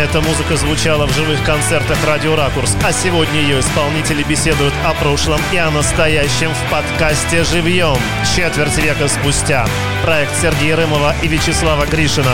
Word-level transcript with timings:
Эта 0.00 0.22
музыка 0.22 0.56
звучала 0.56 1.06
в 1.06 1.12
живых 1.12 1.44
концертах 1.44 1.98
«Радио 2.06 2.34
Ракурс», 2.34 2.74
а 2.82 2.90
сегодня 2.90 3.38
ее 3.38 3.60
исполнители 3.60 4.22
беседуют 4.22 4.72
о 4.82 4.94
прошлом 4.94 5.38
и 5.52 5.58
о 5.58 5.70
настоящем 5.70 6.48
в 6.54 6.70
подкасте 6.70 7.44
«Живьем» 7.44 7.98
четверть 8.34 8.78
века 8.78 9.08
спустя. 9.08 9.66
Проект 10.02 10.34
Сергея 10.40 10.76
Рымова 10.76 11.14
и 11.22 11.28
Вячеслава 11.28 11.84
Гришина. 11.84 12.32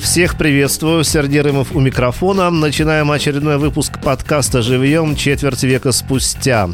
Всех 0.00 0.36
приветствую, 0.36 1.02
Сергей 1.02 1.40
Рымов 1.40 1.68
у 1.72 1.80
микрофона. 1.80 2.50
Начинаем 2.50 3.10
очередной 3.10 3.56
выпуск 3.56 3.91
подкаста 4.02 4.62
«Живьем. 4.62 5.16
Четверть 5.16 5.62
века 5.62 5.92
спустя». 5.92 6.68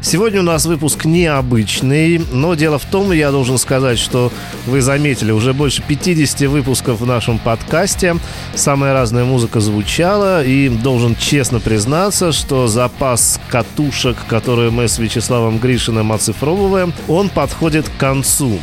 Сегодня 0.00 0.40
у 0.40 0.44
нас 0.44 0.64
выпуск 0.64 1.04
необычный, 1.04 2.22
но 2.32 2.54
дело 2.54 2.78
в 2.78 2.84
том, 2.86 3.12
я 3.12 3.30
должен 3.30 3.58
сказать, 3.58 3.98
что 3.98 4.32
вы 4.66 4.80
заметили, 4.80 5.30
уже 5.30 5.52
больше 5.52 5.82
50 5.82 6.48
выпусков 6.48 7.00
в 7.00 7.06
нашем 7.06 7.38
подкасте. 7.38 8.16
Самая 8.54 8.94
разная 8.94 9.24
музыка 9.24 9.60
звучала, 9.60 10.42
и 10.42 10.68
должен 10.68 11.16
честно 11.16 11.60
признаться, 11.60 12.32
что 12.32 12.66
запас 12.66 13.38
катушек, 13.48 14.16
которые 14.28 14.70
мы 14.70 14.88
с 14.88 14.98
Вячеславом 14.98 15.58
Гришиным 15.58 16.12
оцифровываем, 16.12 16.94
он 17.08 17.28
подходит 17.28 17.88
к 17.88 18.00
концу. 18.00 18.58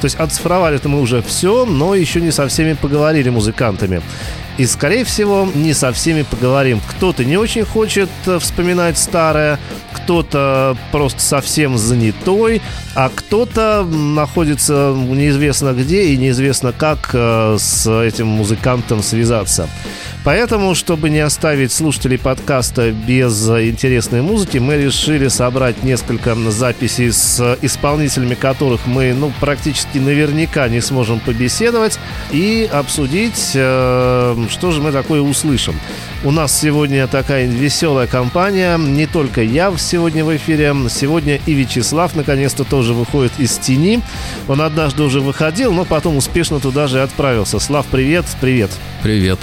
То 0.00 0.04
есть 0.04 0.16
оцифровали-то 0.16 0.88
мы 0.88 1.00
уже 1.00 1.22
все, 1.22 1.66
но 1.66 1.94
еще 1.94 2.20
не 2.20 2.30
со 2.30 2.46
всеми 2.46 2.74
поговорили 2.74 3.30
музыкантами. 3.30 4.00
И, 4.58 4.66
скорее 4.66 5.04
всего, 5.04 5.48
не 5.54 5.72
со 5.72 5.92
всеми 5.92 6.22
поговорим. 6.22 6.80
Кто-то 6.88 7.24
не 7.24 7.36
очень 7.36 7.64
хочет 7.64 8.10
э, 8.26 8.40
вспоминать 8.40 8.98
старое, 8.98 9.60
кто-то 9.92 10.76
просто 10.90 11.20
совсем 11.22 11.78
занятой, 11.78 12.60
а 12.96 13.08
кто-то 13.08 13.84
находится 13.84 14.94
неизвестно 14.96 15.72
где 15.72 16.06
и 16.06 16.16
неизвестно 16.16 16.72
как 16.72 17.10
э, 17.12 17.56
с 17.56 17.86
этим 17.88 18.26
музыкантом 18.26 19.02
связаться. 19.04 19.68
Поэтому, 20.24 20.74
чтобы 20.74 21.10
не 21.10 21.20
оставить 21.20 21.72
слушателей 21.72 22.18
подкаста 22.18 22.90
без 22.90 23.48
интересной 23.48 24.20
музыки, 24.20 24.58
мы 24.58 24.76
решили 24.76 25.28
собрать 25.28 25.82
несколько 25.82 26.34
записей 26.50 27.12
с 27.12 27.56
исполнителями 27.62 28.34
которых 28.34 28.86
мы 28.86 29.14
ну, 29.14 29.32
практически 29.40 29.98
наверняка 29.98 30.68
не 30.68 30.80
сможем 30.80 31.20
побеседовать 31.20 31.98
и 32.30 32.68
обсудить, 32.70 33.52
э, 33.54 34.36
что 34.50 34.70
же 34.70 34.82
мы 34.82 34.92
такое 34.92 35.20
услышим. 35.20 35.74
У 36.24 36.30
нас 36.30 36.58
сегодня 36.58 37.06
такая 37.06 37.46
веселая 37.46 38.06
компания. 38.06 38.76
Не 38.76 39.06
только 39.06 39.40
я 39.40 39.72
сегодня 39.78 40.24
в 40.24 40.36
эфире. 40.36 40.74
Сегодня 40.90 41.40
и 41.46 41.52
Вячеслав 41.54 42.16
наконец-то 42.16 42.64
тоже 42.64 42.92
выходит 42.92 43.32
из 43.38 43.56
тени. 43.58 44.00
Он 44.48 44.60
однажды 44.60 45.04
уже 45.04 45.20
выходил, 45.20 45.72
но 45.72 45.84
потом 45.84 46.16
успешно 46.16 46.58
туда 46.58 46.88
же 46.88 47.02
отправился. 47.02 47.60
Слав, 47.60 47.86
привет. 47.86 48.24
Привет. 48.40 48.70
Привет. 49.02 49.38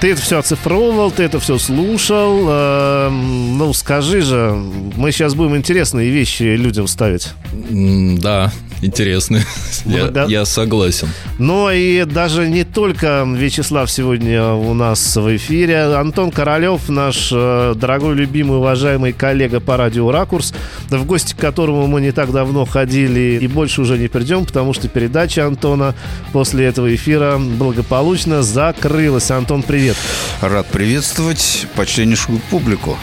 Ты 0.00 0.12
это 0.12 0.20
все 0.22 0.38
оцифровывал, 0.38 1.10
ты 1.10 1.24
это 1.24 1.40
все 1.40 1.58
слушал. 1.58 2.46
Э, 2.48 3.10
ну, 3.10 3.72
скажи 3.72 4.20
же, 4.20 4.52
мы 4.96 5.10
сейчас 5.10 5.34
будем 5.34 5.56
интересные 5.56 6.10
вещи 6.10 6.42
людям 6.42 6.86
ставить. 6.86 7.30
Да, 7.50 8.52
интересные. 8.82 9.44
Я, 9.84 10.26
я 10.28 10.44
согласен. 10.44 11.08
Но 11.38 11.70
и 11.70 12.04
даже 12.04 12.48
не 12.48 12.64
только 12.64 13.24
Вячеслав 13.26 13.90
сегодня 13.90 14.52
у 14.52 14.74
нас 14.74 15.16
в 15.16 15.36
эфире. 15.36 15.94
Антон 15.94 16.30
Королев, 16.30 16.88
наш 16.88 17.30
э, 17.32 17.74
дорогой, 17.74 18.14
любимый, 18.14 18.58
уважаемый 18.58 19.12
коллега 19.12 19.60
по 19.60 19.76
радио 19.76 20.10
«Ракурс», 20.10 20.52
в 20.90 21.04
гости 21.06 21.34
к 21.34 21.38
которому 21.38 21.86
мы 21.86 22.00
не 22.00 22.12
так 22.12 22.32
давно 22.32 22.64
ходили 22.66 23.38
и 23.40 23.46
больше 23.46 23.80
уже 23.80 23.98
не 23.98 24.08
придем, 24.08 24.44
потому 24.44 24.74
что 24.74 24.88
передача 24.88 25.46
Антона 25.46 25.94
после 26.32 26.66
этого 26.66 26.94
эфира 26.94 27.38
благополучно 27.38 28.42
закрылась. 28.42 29.30
Антон, 29.30 29.62
привет 29.62 29.78
привет. 29.78 29.96
Рад 30.40 30.66
приветствовать 30.66 31.66
почтеннейшую 31.76 32.40
публику. 32.50 32.98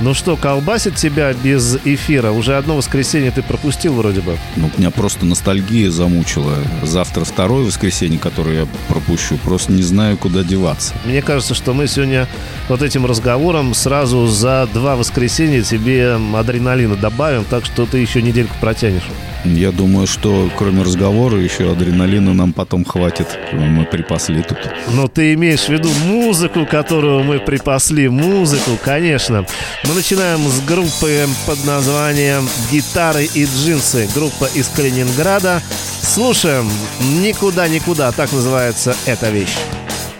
Ну 0.00 0.14
что, 0.14 0.36
колбасит 0.36 0.96
тебя 0.96 1.32
без 1.32 1.76
эфира? 1.84 2.30
Уже 2.32 2.56
одно 2.56 2.76
воскресенье 2.76 3.30
ты 3.30 3.42
пропустил 3.42 3.94
вроде 3.94 4.20
бы. 4.20 4.36
Ну, 4.56 4.70
меня 4.76 4.90
просто 4.90 5.24
ностальгия 5.24 5.90
замучила. 5.90 6.54
Завтра 6.82 7.24
второе 7.24 7.64
воскресенье, 7.64 8.18
которое 8.18 8.60
я 8.60 8.66
пропущу. 8.88 9.36
Просто 9.38 9.72
не 9.72 9.82
знаю, 9.82 10.16
куда 10.16 10.42
деваться. 10.42 10.94
Мне 11.04 11.22
кажется, 11.22 11.54
что 11.54 11.72
мы 11.72 11.86
сегодня 11.86 12.26
вот 12.68 12.82
этим 12.82 13.06
разговором 13.06 13.74
сразу 13.74 14.26
за 14.26 14.68
два 14.72 14.96
воскресенья 14.96 15.62
тебе 15.62 16.18
адреналина 16.34 16.96
добавим, 16.96 17.44
так 17.44 17.64
что 17.64 17.86
ты 17.86 17.98
еще 17.98 18.22
недельку 18.22 18.54
протянешь. 18.60 19.08
Я 19.44 19.72
думаю, 19.72 20.06
что 20.06 20.50
кроме 20.56 20.82
разговора 20.82 21.38
еще 21.38 21.70
адреналина 21.72 22.32
нам 22.32 22.52
потом 22.52 22.84
хватит. 22.84 23.26
Мы 23.52 23.84
припасли 23.84 24.42
тут. 24.42 24.58
Но 24.88 25.08
ты 25.08 25.34
имеешь 25.34 25.64
в 25.64 25.68
виду 25.68 25.88
музыку, 26.06 26.64
которую 26.64 27.24
мы 27.24 27.40
припасли. 27.40 28.08
Музыку, 28.08 28.78
конечно. 28.84 29.44
Мы 29.84 29.94
начинаем 29.94 30.40
с 30.48 30.60
группы 30.60 31.26
под 31.46 31.64
названием 31.64 32.48
«Гитары 32.70 33.24
и 33.24 33.44
джинсы». 33.44 34.08
Группа 34.14 34.46
из 34.54 34.68
Калининграда. 34.68 35.60
Слушаем 36.02 36.70
«Никуда-никуда». 37.00 38.12
Так 38.12 38.32
называется 38.32 38.94
эта 39.06 39.30
вещь. 39.30 39.56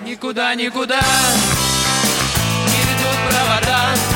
Никуда-никуда 0.04 1.00
не 2.66 2.78
ведут 2.80 3.18
провода. 3.30 4.11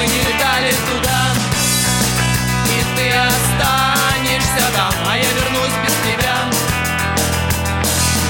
Мы 0.00 0.06
не 0.06 0.20
летали 0.20 0.72
туда, 0.88 1.20
и 2.72 2.78
ты 2.96 3.10
останешься 3.10 4.64
там, 4.74 4.94
а 5.06 5.14
я 5.14 5.30
вернусь 5.30 5.76
без 5.84 5.92
тебя. 6.06 6.36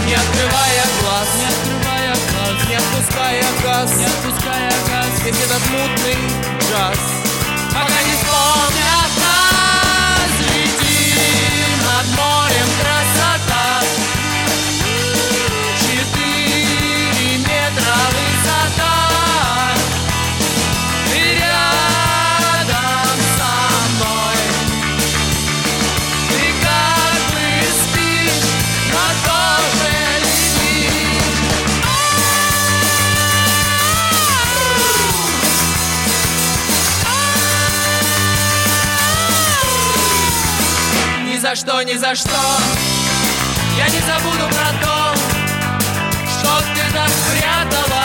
Не 0.04 0.14
открывая 0.14 0.84
глаз, 1.00 1.28
не 1.38 1.46
открывая 1.46 2.14
глаз, 2.32 2.68
не 2.68 2.74
отпуская 2.74 3.44
газ, 3.62 3.90
не 3.98 4.04
отпуская 4.04 4.72
газ, 4.88 5.12
весь 5.24 5.42
этот 5.44 5.64
мутный 5.70 6.18
джаз, 6.58 6.98
пока 7.68 7.98
не 8.02 8.14
вспомнят 8.18 9.12
нас, 9.22 10.32
летим 10.50 11.78
над 11.86 12.06
морем 12.18 12.68
красота, 12.80 12.99
за 41.50 41.56
что, 41.56 41.82
ни 41.82 41.94
за 41.94 42.14
что. 42.14 42.30
Я 43.76 43.88
не 43.88 44.00
забуду 44.00 44.46
про 44.48 44.70
то 44.82 45.14
Что 46.28 46.60
ты 46.74 46.92
так 46.94 47.08
спрятала 47.08 47.99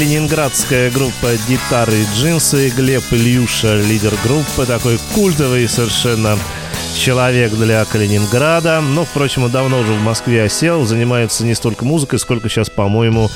калининградская 0.00 0.90
группа 0.90 1.36
«Гитары 1.46 1.92
и 1.92 2.06
джинсы», 2.14 2.70
Глеб 2.70 3.04
Ильюша, 3.10 3.82
лидер 3.82 4.14
группы, 4.24 4.64
такой 4.64 4.98
культовый 5.14 5.68
совершенно 5.68 6.38
человек 7.00 7.52
для 7.52 7.84
Калининграда. 7.86 8.82
Но, 8.82 9.04
впрочем, 9.04 9.44
он 9.44 9.50
давно 9.50 9.80
уже 9.80 9.92
в 9.92 10.02
Москве 10.02 10.44
осел, 10.44 10.84
занимается 10.84 11.44
не 11.44 11.54
столько 11.54 11.84
музыкой, 11.84 12.18
сколько 12.18 12.48
сейчас, 12.48 12.68
по-моему, 12.68 13.30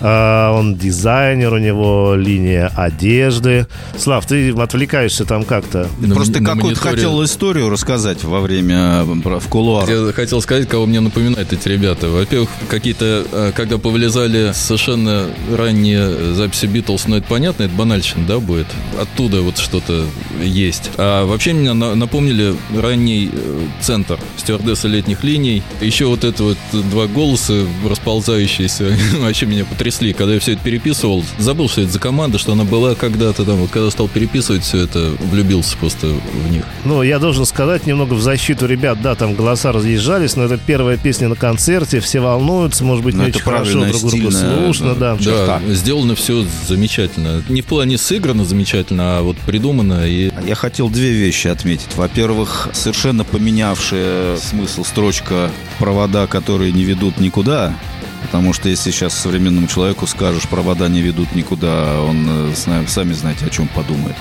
а, 0.00 0.52
он 0.52 0.76
дизайнер, 0.76 1.52
у 1.52 1.58
него 1.58 2.14
линия 2.14 2.70
одежды. 2.76 3.66
Слав, 3.96 4.24
ты 4.24 4.52
отвлекаешься 4.52 5.24
там 5.24 5.42
как-то. 5.42 5.88
Просто 6.14 6.42
какую-то 6.42 6.80
хотел 6.80 7.22
историю 7.24 7.68
рассказать 7.70 8.22
во 8.22 8.40
время 8.40 9.02
в 9.02 9.48
кулуарах. 9.48 9.88
Я 9.88 10.12
хотел 10.12 10.40
сказать, 10.40 10.68
кого 10.68 10.86
мне 10.86 11.00
напоминают 11.00 11.52
эти 11.52 11.68
ребята. 11.68 12.08
Во-первых, 12.08 12.48
какие-то, 12.68 13.24
а, 13.32 13.52
когда 13.52 13.78
повылезали 13.78 14.52
совершенно 14.54 15.26
ранние 15.52 16.34
записи 16.34 16.66
Битлз, 16.66 17.08
ну 17.08 17.16
это 17.16 17.26
понятно, 17.26 17.64
это 17.64 17.74
банальщина, 17.74 18.24
да, 18.26 18.38
будет? 18.38 18.68
Оттуда 19.00 19.42
вот 19.42 19.58
что-то 19.58 20.06
есть. 20.40 20.92
А 20.96 21.26
вообще 21.26 21.52
меня 21.52 21.74
напомнили 21.74 22.54
ранний 22.76 23.07
э, 23.16 23.66
центр 23.80 24.18
стюардесса 24.36 24.88
летних 24.88 25.24
линий. 25.24 25.62
Еще 25.80 26.06
вот 26.06 26.24
это 26.24 26.42
вот 26.42 26.58
два 26.72 27.06
голоса 27.06 27.64
расползающиеся, 27.88 28.96
вообще 29.18 29.46
меня 29.46 29.64
потрясли, 29.64 30.12
когда 30.12 30.34
я 30.34 30.40
все 30.40 30.52
это 30.52 30.62
переписывал. 30.62 31.24
Забыл, 31.38 31.68
что 31.68 31.82
это 31.82 31.92
за 31.92 31.98
команда, 31.98 32.38
что 32.38 32.52
она 32.52 32.64
была 32.64 32.94
когда-то 32.94 33.44
там. 33.44 33.56
Вот 33.56 33.70
когда 33.70 33.90
стал 33.90 34.08
переписывать 34.08 34.62
все 34.62 34.78
это, 34.78 35.12
влюбился 35.30 35.76
просто 35.76 36.06
в 36.06 36.50
них. 36.50 36.64
Ну, 36.84 37.02
я 37.02 37.18
должен 37.18 37.46
сказать 37.46 37.86
немного 37.86 38.14
в 38.14 38.22
защиту 38.22 38.66
ребят. 38.66 39.00
Да, 39.02 39.14
там 39.14 39.34
голоса 39.34 39.72
разъезжались, 39.72 40.36
но 40.36 40.44
это 40.44 40.58
первая 40.58 40.96
песня 40.96 41.28
на 41.28 41.36
концерте, 41.36 42.00
все 42.00 42.20
волнуются, 42.20 42.84
может 42.84 43.04
быть, 43.04 43.14
но 43.14 43.24
не 43.24 43.30
очень 43.30 43.40
хорошо 43.40 43.84
друг 43.84 44.02
друга 44.02 44.30
слушно, 44.30 44.94
да. 44.94 45.16
Да, 45.20 45.60
да 45.66 45.74
сделано 45.74 46.14
все 46.14 46.44
замечательно. 46.66 47.42
Не 47.48 47.62
в 47.62 47.66
плане 47.66 47.98
сыграно 47.98 48.44
замечательно, 48.44 49.18
а 49.18 49.22
вот 49.22 49.36
придумано. 49.38 50.06
И... 50.06 50.30
Я 50.46 50.54
хотел 50.54 50.88
две 50.88 51.12
вещи 51.12 51.48
отметить. 51.48 51.88
Во-первых, 51.96 52.68
совершенно 52.72 52.97
поменявшая 53.24 54.36
смысл 54.38 54.84
строчка 54.84 55.50
«провода, 55.78 56.26
которые 56.26 56.72
не 56.72 56.84
ведут 56.84 57.18
никуда», 57.20 57.74
Потому 58.22 58.52
что 58.52 58.68
если 58.68 58.90
сейчас 58.90 59.14
современному 59.14 59.68
человеку 59.68 60.06
скажешь, 60.06 60.48
провода 60.48 60.88
не 60.88 61.00
ведут 61.00 61.34
никуда, 61.36 62.02
он, 62.02 62.50
э, 62.50 62.84
сами 62.86 63.12
знаете, 63.12 63.46
о 63.46 63.48
чем 63.48 63.68
подумает. 63.68 64.16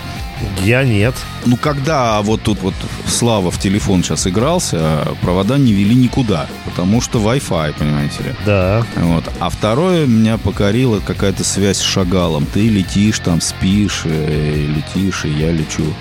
Я 0.63 0.83
нет. 0.83 1.15
Ну, 1.45 1.57
когда 1.57 2.21
вот 2.21 2.43
тут 2.43 2.61
вот 2.61 2.75
Слава 3.07 3.49
в 3.49 3.57
телефон 3.59 4.03
сейчас 4.03 4.27
игрался, 4.27 5.07
провода 5.21 5.57
не 5.57 5.73
вели 5.73 5.95
никуда, 5.95 6.47
потому 6.65 7.01
что 7.01 7.19
Wi-Fi, 7.19 7.73
понимаете 7.77 8.23
ли. 8.23 8.35
Да. 8.45 8.85
Вот. 8.97 9.23
А 9.39 9.49
второе 9.49 10.05
меня 10.05 10.37
покорила 10.37 10.99
какая-то 10.99 11.43
связь 11.43 11.77
с 11.77 11.81
Шагалом. 11.81 12.45
Ты 12.45 12.69
летишь 12.69 13.19
там, 13.19 13.41
спишь, 13.41 14.03
и 14.05 14.09
э, 14.09 14.67
летишь, 14.67 15.25
и 15.25 15.29
я 15.29 15.51
лечу. 15.51 15.93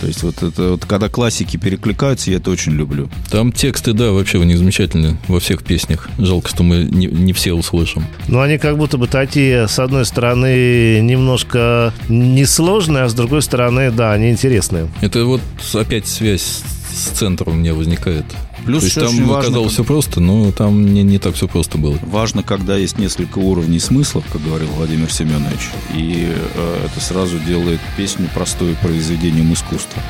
То 0.00 0.06
есть 0.06 0.22
вот 0.22 0.42
это 0.42 0.70
вот 0.70 0.84
когда 0.86 1.08
классики 1.08 1.56
перекликаются, 1.56 2.30
я 2.30 2.38
это 2.38 2.50
очень 2.50 2.72
люблю. 2.72 3.08
Там 3.30 3.52
тексты, 3.52 3.92
да, 3.92 4.10
вообще 4.10 4.38
у 4.38 4.42
них 4.44 4.58
замечательные 4.58 5.18
во 5.28 5.40
всех 5.40 5.62
песнях. 5.62 6.08
Жалко, 6.18 6.48
что 6.48 6.62
мы 6.62 6.84
не, 6.84 7.06
не 7.06 7.32
все 7.32 7.52
услышим. 7.52 8.04
Ну, 8.28 8.40
они 8.40 8.58
как 8.58 8.78
будто 8.78 8.98
бы 8.98 9.06
такие, 9.06 9.68
с 9.68 9.78
одной 9.78 10.06
стороны, 10.06 11.00
немножко 11.00 11.92
несложные, 12.08 13.04
а 13.04 13.08
с 13.08 13.14
другой 13.14 13.42
стороны, 13.42 13.90
да, 13.90 14.12
они 14.12 14.30
интересные. 14.30 14.88
Это 15.00 15.24
вот 15.24 15.42
опять 15.74 16.06
связь 16.06 16.62
с 16.92 17.18
центром 17.18 17.54
у 17.54 17.56
меня 17.56 17.74
возникает. 17.74 18.24
Плюс 18.64 18.80
То 18.80 18.86
есть 18.86 19.16
там 19.16 19.26
важно, 19.26 19.38
оказалось 19.38 19.72
все 19.72 19.84
просто, 19.84 20.20
но 20.20 20.52
там 20.52 20.92
не, 20.92 21.02
не 21.02 21.18
так 21.18 21.34
все 21.34 21.48
просто 21.48 21.78
было. 21.78 21.98
Важно, 22.02 22.42
когда 22.42 22.76
есть 22.76 22.98
несколько 22.98 23.38
уровней 23.38 23.78
смыслов, 23.78 24.24
как 24.32 24.42
говорил 24.42 24.68
Владимир 24.76 25.12
Семенович, 25.12 25.70
и 25.94 26.28
э, 26.28 26.86
это 26.86 27.00
сразу 27.00 27.38
делает 27.38 27.80
песню 27.96 28.28
простое 28.34 28.74
произведением 28.76 29.52
искусства. 29.52 30.02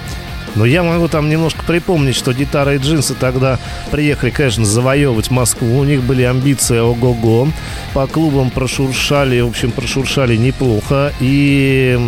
Но 0.54 0.64
я 0.64 0.82
могу 0.82 1.08
там 1.08 1.28
немножко 1.28 1.64
припомнить, 1.64 2.16
что 2.16 2.32
гитара 2.32 2.74
и 2.74 2.78
джинсы 2.78 3.14
тогда 3.14 3.58
приехали, 3.90 4.30
конечно, 4.30 4.64
завоевывать 4.64 5.30
Москву. 5.30 5.78
У 5.78 5.84
них 5.84 6.02
были 6.02 6.22
амбиции 6.22 6.78
ого-го. 6.78 7.48
По 7.94 8.06
клубам 8.06 8.50
прошуршали, 8.50 9.40
в 9.40 9.48
общем, 9.48 9.70
прошуршали 9.70 10.36
неплохо. 10.36 11.12
И 11.20 11.98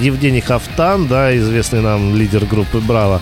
Евгений 0.00 0.40
Хафтан, 0.40 1.06
да, 1.06 1.36
известный 1.36 1.80
нам 1.80 2.14
лидер 2.14 2.44
группы 2.44 2.78
«Браво», 2.78 3.20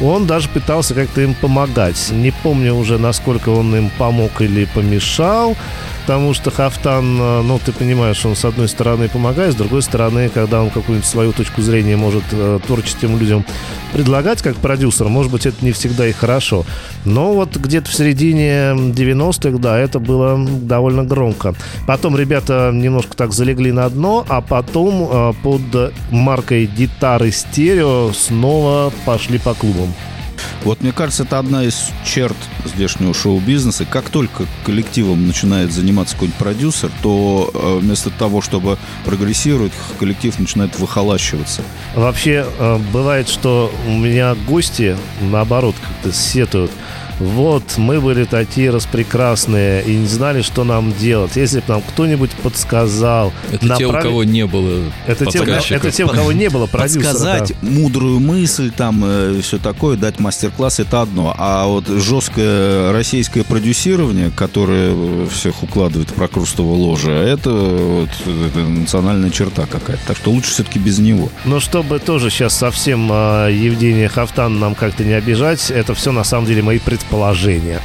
он 0.00 0.26
даже 0.26 0.48
пытался 0.48 0.94
как-то 0.94 1.20
им 1.20 1.34
помогать. 1.34 2.10
Не 2.10 2.30
помню 2.30 2.74
уже, 2.74 2.98
насколько 2.98 3.50
он 3.50 3.74
им 3.76 3.90
помог 3.98 4.40
или 4.40 4.64
помешал 4.64 5.56
потому 6.02 6.34
что 6.34 6.50
Хафтан, 6.50 7.20
э, 7.20 7.42
ну, 7.42 7.58
ты 7.64 7.72
понимаешь, 7.72 8.24
он 8.26 8.36
с 8.36 8.44
одной 8.44 8.68
стороны 8.68 9.08
помогает, 9.08 9.52
с 9.52 9.56
другой 9.56 9.82
стороны, 9.82 10.28
когда 10.28 10.60
он 10.62 10.70
какую-нибудь 10.70 11.08
свою 11.08 11.32
точку 11.32 11.62
зрения 11.62 11.96
может 11.96 12.24
э, 12.32 12.58
творческим 12.66 13.18
людям 13.18 13.46
предлагать 13.92 14.42
как 14.42 14.56
продюсер, 14.56 15.08
может 15.08 15.30
быть, 15.30 15.46
это 15.46 15.64
не 15.64 15.72
всегда 15.72 16.06
и 16.06 16.12
хорошо. 16.12 16.64
Но 17.04 17.32
вот 17.32 17.56
где-то 17.56 17.88
в 17.88 17.94
середине 17.94 18.72
90-х, 18.92 19.58
да, 19.58 19.78
это 19.78 20.00
было 20.00 20.44
довольно 20.44 21.04
громко. 21.04 21.54
Потом 21.86 22.16
ребята 22.16 22.70
немножко 22.74 23.16
так 23.16 23.32
залегли 23.32 23.72
на 23.72 23.88
дно, 23.88 24.26
а 24.28 24.40
потом 24.40 25.08
э, 25.10 25.32
под 25.42 25.92
маркой 26.10 26.66
гитары 26.66 27.30
стерео 27.30 28.12
снова 28.12 28.92
пошли 29.04 29.38
по 29.38 29.54
клубам. 29.54 29.94
Вот 30.64 30.80
мне 30.82 30.92
кажется, 30.92 31.24
это 31.24 31.38
одна 31.38 31.64
из 31.64 31.90
черт 32.04 32.36
здешнего 32.64 33.14
шоу-бизнеса. 33.14 33.84
Как 33.84 34.08
только 34.10 34.46
коллективом 34.64 35.26
начинает 35.26 35.72
заниматься 35.72 36.14
какой-нибудь 36.14 36.38
продюсер, 36.38 36.90
то 37.02 37.50
э, 37.52 37.78
вместо 37.80 38.10
того, 38.10 38.40
чтобы 38.40 38.78
прогрессировать, 39.04 39.72
коллектив 39.98 40.38
начинает 40.38 40.78
выхолащиваться. 40.78 41.62
Вообще, 41.94 42.46
э, 42.58 42.78
бывает, 42.92 43.28
что 43.28 43.72
у 43.86 43.90
меня 43.90 44.34
гости, 44.46 44.96
наоборот, 45.20 45.74
как-то 45.82 46.12
сетуют 46.16 46.70
вот, 47.22 47.62
мы 47.76 48.00
были 48.00 48.24
такие 48.24 48.70
распрекрасные 48.70 49.82
и 49.84 49.96
не 49.96 50.06
знали, 50.06 50.42
что 50.42 50.64
нам 50.64 50.92
делать. 50.92 51.36
Если 51.36 51.60
бы 51.60 51.64
нам 51.68 51.82
кто-нибудь 51.82 52.30
подсказал... 52.42 53.32
Это 53.50 53.66
направ... 53.66 53.78
те, 53.78 53.86
у 53.86 53.92
кого 53.92 54.24
не 54.24 54.46
было 54.46 54.82
это 55.06 55.26
те, 55.26 55.38
это 55.38 55.90
те, 55.90 56.04
у 56.04 56.08
кого 56.08 56.32
не 56.32 56.50
было 56.50 56.66
продюсера. 56.66 57.02
Подсказать 57.02 57.52
да. 57.60 57.68
мудрую 57.70 58.20
мысль, 58.20 58.70
там, 58.70 59.02
э, 59.04 59.40
все 59.42 59.58
такое, 59.58 59.96
дать 59.96 60.18
мастер-класс, 60.20 60.80
это 60.80 61.02
одно. 61.02 61.34
А 61.38 61.66
вот 61.66 61.86
жесткое 61.86 62.92
российское 62.92 63.44
продюсирование, 63.44 64.30
которое 64.34 65.26
всех 65.28 65.62
укладывает 65.62 66.10
в 66.10 66.14
прокрустово 66.14 66.74
ложе, 66.74 67.12
это, 67.12 67.50
вот, 67.50 68.10
это 68.26 68.58
национальная 68.58 69.30
черта 69.30 69.66
какая-то. 69.66 70.02
Так 70.08 70.16
что 70.16 70.30
лучше 70.30 70.50
все-таки 70.50 70.78
без 70.78 70.98
него. 70.98 71.30
Но 71.44 71.60
чтобы 71.60 71.98
тоже 71.98 72.30
сейчас 72.30 72.54
совсем 72.56 73.10
э, 73.10 73.50
Евгения 73.52 74.08
Хафтан 74.08 74.58
нам 74.58 74.74
как-то 74.74 75.04
не 75.04 75.12
обижать, 75.12 75.70
это 75.70 75.94
все 75.94 76.12
на 76.12 76.24
самом 76.24 76.46
деле 76.46 76.62
мои 76.62 76.78
предположения 76.78 77.11
предположение. 77.12 77.80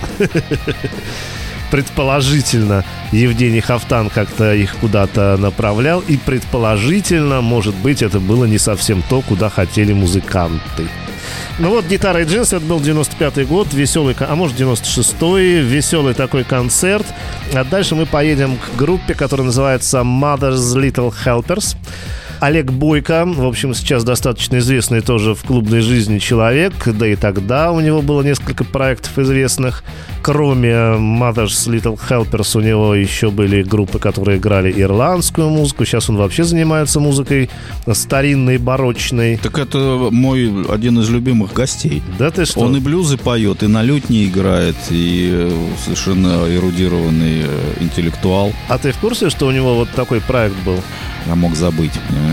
Предположительно, 1.69 2.85
Евгений 3.11 3.59
Хафтан 3.59 4.09
как-то 4.09 4.53
их 4.53 4.77
куда-то 4.77 5.35
направлял, 5.37 5.99
и 5.99 6.15
предположительно, 6.15 7.41
может 7.41 7.75
быть, 7.75 8.01
это 8.01 8.21
было 8.21 8.45
не 8.45 8.57
совсем 8.57 9.03
то, 9.09 9.21
куда 9.21 9.49
хотели 9.49 9.91
музыканты. 9.91 10.87
Ну 11.59 11.71
вот 11.71 11.85
«Гитара 11.85 12.21
и 12.21 12.25
джинсы» 12.25 12.55
это 12.55 12.65
был 12.65 12.79
95-й 12.79 13.43
год, 13.43 13.73
веселый, 13.73 14.15
а 14.17 14.35
может 14.35 14.57
96-й, 14.57 15.59
веселый 15.59 16.13
такой 16.13 16.45
концерт. 16.45 17.05
А 17.53 17.65
дальше 17.65 17.95
мы 17.95 18.05
поедем 18.05 18.55
к 18.55 18.77
группе, 18.77 19.13
которая 19.13 19.47
называется 19.47 19.97
Mother's 19.97 20.73
Little 20.73 21.13
Helpers. 21.25 21.75
Олег 22.39 22.71
Бойко, 22.71 23.25
в 23.25 23.45
общем, 23.45 23.73
сейчас 23.73 24.03
достаточно 24.03 24.57
известный 24.57 25.01
тоже 25.01 25.33
в 25.33 25.43
клубной 25.43 25.81
жизни 25.81 26.19
человек, 26.19 26.73
да 26.85 27.07
и 27.07 27.15
тогда 27.15 27.71
у 27.71 27.79
него 27.79 28.01
было 28.01 28.21
несколько 28.21 28.63
проектов 28.63 29.17
известных. 29.17 29.83
Кроме 30.21 30.69
Mother's 30.69 31.67
Little 31.67 31.99
Helpers 32.09 32.57
у 32.57 32.61
него 32.61 32.93
еще 32.93 33.31
были 33.31 33.63
группы, 33.63 33.97
которые 33.97 34.37
играли 34.37 34.71
ирландскую 34.75 35.49
музыку. 35.49 35.85
Сейчас 35.85 36.09
он 36.09 36.17
вообще 36.17 36.43
занимается 36.43 36.99
музыкой 36.99 37.49
старинной, 37.91 38.57
барочной. 38.57 39.37
Так 39.37 39.57
это 39.57 40.09
мой 40.11 40.65
один 40.69 40.99
из 40.99 41.09
любимых 41.09 41.53
гостей. 41.53 42.03
Да 42.19 42.29
ты 42.29 42.45
что? 42.45 42.59
Он 42.59 42.75
и 42.75 42.79
блюзы 42.79 43.17
поет, 43.17 43.63
и 43.63 43.67
на 43.67 43.81
лютне 43.81 44.25
играет, 44.25 44.75
и 44.89 45.29
э, 45.31 45.67
совершенно 45.83 46.45
эрудированный 46.47 47.43
э, 47.43 47.73
интеллектуал. 47.79 48.53
А 48.67 48.77
ты 48.77 48.91
в 48.91 48.97
курсе, 48.97 49.29
что 49.29 49.47
у 49.47 49.51
него 49.51 49.75
вот 49.75 49.89
такой 49.91 50.21
проект 50.21 50.55
был? 50.65 50.79
Я 51.25 51.35
мог 51.35 51.55
забыть, 51.55 51.91
понимаешь? 52.07 52.26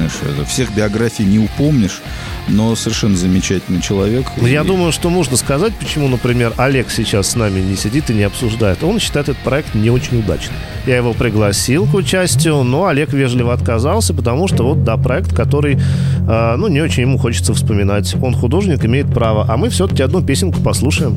Всех 0.47 0.75
биографий 0.75 1.25
не 1.25 1.39
упомнишь, 1.39 2.03
но 2.49 2.75
совершенно 2.77 3.17
замечательный 3.17 3.81
человек. 3.81 4.27
Ну, 4.37 4.47
я 4.47 4.63
и... 4.63 4.67
думаю, 4.67 4.93
что 4.93 5.11
можно 5.11 5.37
сказать, 5.37 5.73
почему, 5.75 6.09
например, 6.09 6.53
Олег 6.57 6.91
сейчас 6.91 7.31
с 7.31 7.37
нами 7.37 7.61
не 7.61 7.77
сидит 7.77 8.11
и 8.11 8.15
не 8.15 8.23
обсуждает. 8.23 8.83
Он 8.83 8.99
считает 9.01 9.29
этот 9.29 9.43
проект 9.43 9.75
не 9.75 9.91
очень 9.91 10.21
удачным. 10.21 10.57
Я 10.87 10.97
его 10.97 11.13
пригласил 11.15 11.87
к 11.87 11.95
участию, 11.95 12.63
но 12.63 12.87
Олег 12.87 13.13
вежливо 13.13 13.53
отказался, 13.53 14.13
потому 14.13 14.49
что 14.49 14.65
вот, 14.65 14.85
да, 14.85 14.97
проект, 14.97 15.35
который, 15.35 15.79
э, 16.29 16.55
ну, 16.57 16.69
не 16.69 16.81
очень 16.81 17.03
ему 17.03 17.19
хочется 17.19 17.55
вспоминать. 17.55 18.15
Он 18.23 18.35
художник, 18.35 18.85
имеет 18.85 19.13
право, 19.13 19.47
а 19.49 19.57
мы 19.57 19.71
все-таки 19.71 20.03
одну 20.03 20.23
песенку 20.23 20.61
послушаем. 20.61 21.17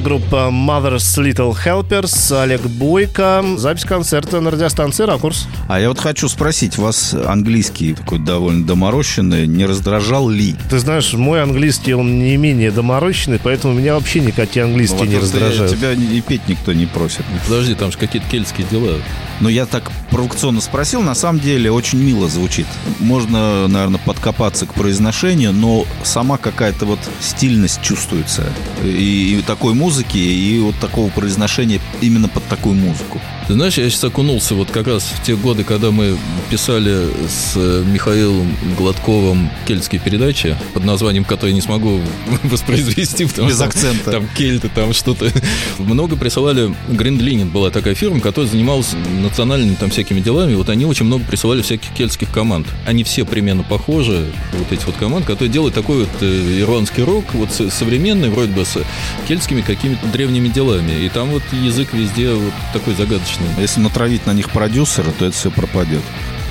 Группа 0.00 0.50
Mother's 0.50 1.18
Little 1.18 1.54
Helpers, 1.64 2.32
Олег 2.42 2.62
Бойко. 2.62 3.42
Запись 3.56 3.84
концерта 3.84 4.40
на 4.40 4.50
радиостанции 4.50 5.04
«Ракурс». 5.04 5.46
А 5.70 5.78
я 5.78 5.88
вот 5.88 6.00
хочу 6.00 6.28
спросить, 6.28 6.78
вас 6.78 7.14
английский 7.14 7.94
такой 7.94 8.18
довольно 8.18 8.66
доморощенный, 8.66 9.46
не 9.46 9.66
раздражал 9.66 10.28
ли? 10.28 10.56
Ты 10.68 10.80
знаешь, 10.80 11.12
мой 11.12 11.40
английский, 11.40 11.94
он 11.94 12.18
не 12.18 12.36
менее 12.36 12.72
доморощенный, 12.72 13.38
поэтому 13.40 13.74
меня 13.74 13.94
вообще 13.94 14.18
никакие 14.18 14.64
английские 14.64 15.04
Ну, 15.04 15.04
не 15.04 15.18
вот 15.18 15.28
это 15.28 15.38
раздражают. 15.38 15.78
Тебя 15.78 15.92
и 15.92 16.20
петь 16.22 16.48
никто 16.48 16.72
не 16.72 16.86
просит. 16.86 17.24
Подожди, 17.46 17.74
там 17.74 17.92
же 17.92 17.98
какие-то 17.98 18.28
кельтские 18.28 18.66
дела. 18.68 18.96
Но 19.38 19.48
я 19.48 19.64
так 19.64 19.92
провокационно 20.10 20.60
спросил, 20.60 21.02
на 21.02 21.14
самом 21.14 21.38
деле 21.38 21.70
очень 21.70 22.02
мило 22.02 22.28
звучит. 22.28 22.66
Можно, 22.98 23.68
наверное, 23.68 24.00
подкопаться 24.04 24.66
к 24.66 24.74
произношению, 24.74 25.52
но 25.52 25.86
сама 26.02 26.36
какая-то 26.36 26.84
вот 26.84 26.98
стильность 27.20 27.80
чувствуется. 27.80 28.42
И, 28.82 29.38
и 29.38 29.42
такой 29.42 29.74
музыки, 29.74 30.18
и 30.18 30.58
вот 30.58 30.74
такого 30.80 31.10
произношения 31.10 31.78
именно 32.00 32.26
под 32.26 32.44
такую 32.46 32.74
музыку. 32.74 33.20
Ты 33.50 33.54
знаешь, 33.54 33.78
я 33.78 33.90
сейчас 33.90 34.04
окунулся 34.04 34.54
вот 34.54 34.70
как 34.70 34.86
раз 34.86 35.02
в 35.02 35.24
те 35.24 35.34
годы, 35.34 35.64
когда 35.64 35.90
мы 35.90 36.16
писали 36.50 37.08
с 37.28 37.56
Михаилом 37.56 38.56
Гладковым 38.78 39.50
кельтские 39.66 40.00
передачи, 40.00 40.56
под 40.72 40.84
названием, 40.84 41.24
которые 41.24 41.50
я 41.50 41.54
не 41.56 41.60
смогу 41.60 42.00
воспроизвести, 42.44 43.24
потому 43.24 43.48
Без 43.48 43.60
акцента. 43.60 44.12
там 44.12 44.28
кельты, 44.36 44.70
там 44.72 44.92
что-то. 44.92 45.32
Много 45.78 46.14
присылали, 46.14 46.72
Гриндлинин 46.90 47.48
была 47.48 47.70
такая 47.70 47.96
фирма, 47.96 48.20
которая 48.20 48.48
занималась 48.48 48.92
национальными 49.20 49.74
там 49.74 49.90
всякими 49.90 50.20
делами, 50.20 50.54
вот 50.54 50.68
они 50.68 50.84
очень 50.84 51.06
много 51.06 51.24
присылали 51.24 51.62
всяких 51.62 51.90
кельтских 51.92 52.30
команд. 52.30 52.68
Они 52.86 53.02
все 53.02 53.24
примерно 53.24 53.64
похожи, 53.64 54.30
вот 54.52 54.70
эти 54.70 54.84
вот 54.86 54.94
команды, 54.94 55.26
которые 55.26 55.52
делают 55.52 55.74
такой 55.74 56.04
вот 56.04 56.22
э, 56.22 56.60
ирландский 56.60 57.02
рок, 57.02 57.24
вот 57.34 57.50
современный, 57.50 58.28
вроде 58.28 58.52
бы 58.52 58.64
с 58.64 58.78
кельтскими 59.26 59.60
какими-то 59.60 60.06
древними 60.06 60.46
делами. 60.46 61.04
И 61.04 61.08
там 61.08 61.30
вот 61.30 61.42
язык 61.50 61.92
везде 61.94 62.30
вот 62.30 62.52
такой 62.72 62.94
загадочный. 62.94 63.39
Если 63.58 63.80
натравить 63.80 64.26
на 64.26 64.32
них 64.32 64.50
продюсера, 64.50 65.10
то 65.10 65.26
это 65.26 65.34
все 65.34 65.50
пропадет. 65.50 66.02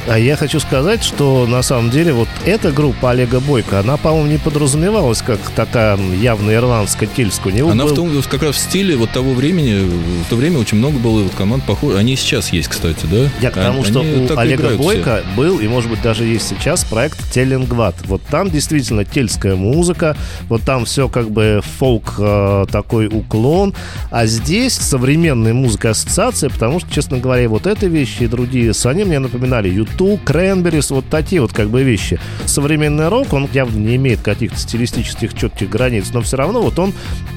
А 0.10 0.18
я 0.18 0.36
хочу 0.36 0.60
сказать, 0.60 1.04
что 1.04 1.46
на 1.46 1.62
самом 1.62 1.92
деле 1.92 2.14
вот 2.14 2.28
эта 2.44 2.72
группа 2.72 3.12
Олега 3.12 3.40
Бойко, 3.40 3.80
она, 3.80 3.96
по-моему, 3.96 4.28
не 4.28 4.38
подразумевалась 4.40 5.22
как 5.22 5.40
такая 5.56 5.98
явно 5.98 6.50
ирландско-кельская. 6.50 7.52
У 7.52 7.56
него 7.56 7.70
Она 7.70 7.84
был- 7.84 7.92
в 7.92 7.96
том, 7.96 8.24
как 8.24 8.42
раз 8.42 8.56
в 8.56 8.58
стиле 8.60 8.96
вот 8.98 9.12
того 9.12 9.34
времени, 9.36 9.88
в 10.26 10.28
то 10.28 10.36
время 10.36 10.58
очень 10.58 10.80
много 10.80 10.98
было 10.98 11.22
вот 11.22 11.36
команд 11.36 11.64
похожих. 11.64 12.00
Они 12.00 12.14
и 12.14 12.16
сейчас 12.16 12.52
есть, 12.52 12.70
кстати, 12.70 13.06
да? 13.06 13.30
Я 13.40 13.52
к 13.52 13.54
тому, 13.54 13.82
Они 13.84 13.92
что 13.92 14.00
у 14.00 14.28
так 14.28 14.38
и 14.38 14.42
Олега 14.42 14.64
играют 14.64 14.82
все. 14.82 14.88
Бойко 14.90 15.24
был, 15.38 15.60
и, 15.60 15.68
может 15.68 15.92
быть, 15.92 16.02
даже 16.02 16.24
есть 16.26 16.48
сейчас 16.48 16.84
проект 16.86 17.32
Теллингват. 17.32 17.96
Вот 18.06 18.24
там 18.32 18.50
действительно 18.50 19.06
тельская 19.06 19.54
музыка, 19.56 20.18
вот 20.48 20.64
там 20.64 20.86
все 20.86 21.08
как 21.08 21.30
бы 21.30 21.62
фолк 21.78 22.16
э, 22.18 22.66
такой 22.72 23.06
уклон, 23.06 23.76
а 24.10 24.26
здесь 24.26 24.74
современная 24.74 25.54
музыка 25.54 25.92
ассоциация, 25.92 26.50
потому 26.50 26.80
что, 26.80 26.92
честно 26.92 27.20
говоря, 27.20 27.48
вот 27.48 27.68
эти 27.68 27.86
вещи 27.86 28.24
и 28.24 28.28
другие, 28.28 28.74
с 28.74 28.88
они 28.88 29.04
мне 29.04 29.20
напоминали 29.20 29.70
YouTube, 29.70 29.99
Кренберис, 30.24 30.92
вот 30.92 31.06
такие 31.10 31.42
вот 31.42 31.54
как 31.54 31.70
бы 31.70 31.84
вещи. 31.84 32.20
Современный 32.46 33.10
рок, 33.10 33.34
он 33.34 33.48
явно 33.54 33.78
не 33.78 33.96
имеет 33.96 34.22
каких-то 34.22 34.58
стилистических 34.58 35.34
четких 35.34 35.70
границ, 35.70 36.08
но 36.14 36.22
все 36.22 36.38
равно 36.38 36.62
вот 36.62 36.80
он 36.80 36.94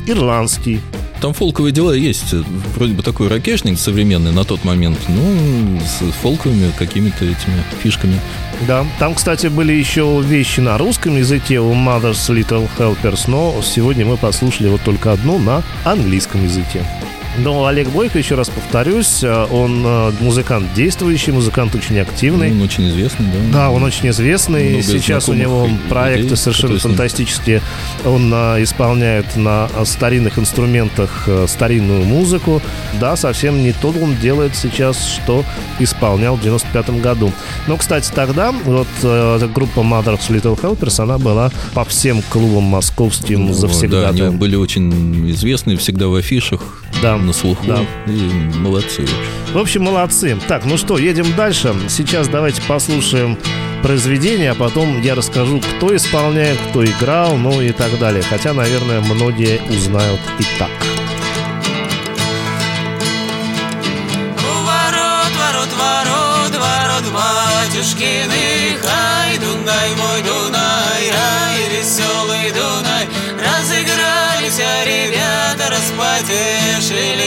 ирландский, 0.07 0.81
Там 1.21 1.33
фолковые 1.35 1.73
дела 1.73 1.92
есть. 1.92 2.35
Вроде 2.75 2.95
бы 2.95 3.02
такой 3.04 3.28
ракешник 3.28 3.78
современный 3.78 4.33
на 4.33 4.45
тот 4.45 4.64
момент. 4.64 4.99
Ну, 5.09 5.78
с 5.81 6.12
фолковыми 6.21 6.73
какими-то 6.76 7.25
этими 7.25 7.62
фишками. 7.81 8.19
Да, 8.66 8.85
там, 8.99 9.14
кстати, 9.14 9.47
были 9.47 9.73
еще 9.73 10.21
вещи 10.25 10.61
на 10.61 10.78
русском 10.78 11.16
языке 11.16 11.61
у 11.61 11.73
Mother's 11.75 12.28
Little 12.28 12.69
Helpers, 12.76 13.25
но 13.28 13.54
сегодня 13.62 14.04
мы 14.04 14.16
послушали 14.16 14.69
вот 14.69 14.81
только 14.83 15.12
одну 15.12 15.38
на 15.38 15.62
английском 15.85 16.42
языке. 16.42 16.85
Но 17.38 17.66
Олег 17.66 17.88
Бойко, 17.88 18.18
еще 18.18 18.34
раз 18.34 18.50
повторюсь, 18.50 19.22
э, 19.22 19.46
он 19.50 19.82
э, 19.84 20.12
музыкант 20.20 20.74
действующий, 20.74 21.32
музыкант 21.32 21.74
очень 21.74 21.98
активный. 21.98 22.50
Он 22.50 22.60
очень 22.62 22.88
известный, 22.90 23.26
да. 23.26 23.52
Да, 23.52 23.70
он 23.70 23.82
очень 23.84 24.08
известный. 24.10 24.70
Много 24.70 24.82
Сейчас 24.82 25.28
у 25.28 25.32
него 25.32 25.64
людей, 25.64 25.78
проекты 25.88 26.36
совершенно 26.36 26.74
которые 26.74 26.80
с 26.80 26.84
ним- 26.84 26.92
фантастические. 26.92 27.62
Он 28.04 28.30
а, 28.34 28.62
исполняет 28.62 29.36
на 29.36 29.68
старинных 29.84 30.38
инструментах 30.38 31.28
старинную 31.46 32.04
музыку. 32.04 32.60
Да, 33.00 33.16
совсем 33.16 33.62
не 33.62 33.72
то 33.72 33.88
он 34.02 34.16
делает 34.16 34.54
сейчас, 34.54 35.04
что 35.06 35.44
исполнял 35.78 36.36
в 36.36 36.42
95 36.42 37.00
году. 37.00 37.32
Но, 37.66 37.76
кстати, 37.76 38.10
тогда 38.14 38.52
вот 38.52 38.88
э, 39.02 39.36
эта 39.36 39.48
группа 39.48 39.80
Mother's 39.80 40.28
Little 40.28 40.60
Helpers, 40.60 41.02
она 41.02 41.18
была 41.18 41.50
по 41.74 41.84
всем 41.84 42.22
клубам 42.28 42.64
московским 42.64 43.46
Ну, 43.46 43.52
завсегда. 43.54 44.02
Да, 44.02 44.08
они 44.08 44.36
были 44.36 44.56
очень 44.56 45.30
известны, 45.30 45.76
всегда 45.76 46.08
в 46.08 46.14
афишах, 46.14 46.82
Да, 47.00 47.16
на 47.23 47.33
слуху. 47.33 47.64
да. 47.67 47.85
И 48.07 48.31
молодцы. 48.59 49.07
В 49.52 49.59
общем, 49.59 49.83
молодцы. 49.83 50.38
Так, 50.49 50.64
ну 50.64 50.76
что, 50.76 50.99
едем 50.99 51.26
дальше. 51.37 51.75
Сейчас 51.88 52.29
давайте 52.29 52.62
послушаем 52.62 53.38
произведение, 53.83 54.52
а 54.52 54.55
потом 54.55 55.00
я 55.00 55.14
расскажу, 55.14 55.61
кто 55.61 55.95
исполняет, 55.95 56.59
кто 56.71 56.85
играл, 56.85 57.37
ну 57.37 57.61
и 57.61 57.73
так 57.73 57.99
далее. 57.99 58.23
Хотя, 58.23 58.52
наверное, 58.55 59.00
многие 59.00 59.61
узнают 59.69 60.21
и 60.38 60.45
так. 60.59 60.71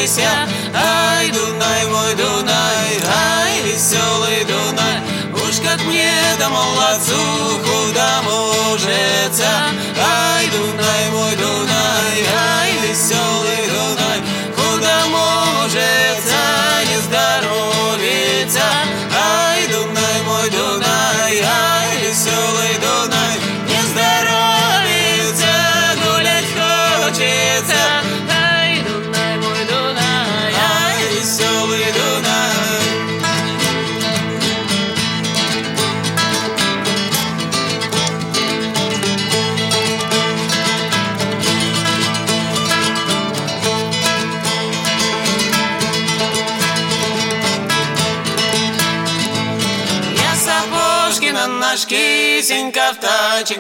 Распотешились 0.06 0.20
Ай, 0.74 1.32
Дунай, 1.32 1.86
мой 1.88 2.16
Дунай, 2.16 3.00
ай, 3.08 3.62
веселый 3.64 4.44
Дунай 4.46 5.02
как 5.64 5.84
мне 5.86 6.12
да 6.40 6.50
молодцу 6.50 7.16
худому 7.64 8.78
житься. 8.78 9.50
Ай, 9.98 10.48
Дунай, 10.48 11.12
мой 11.12 11.36
Дунай, 11.36 12.26
ай, 12.38 12.72
веселый 12.84 13.68
Дунай, 13.68 14.22
худому 14.56 15.70
житься, 15.70 15.95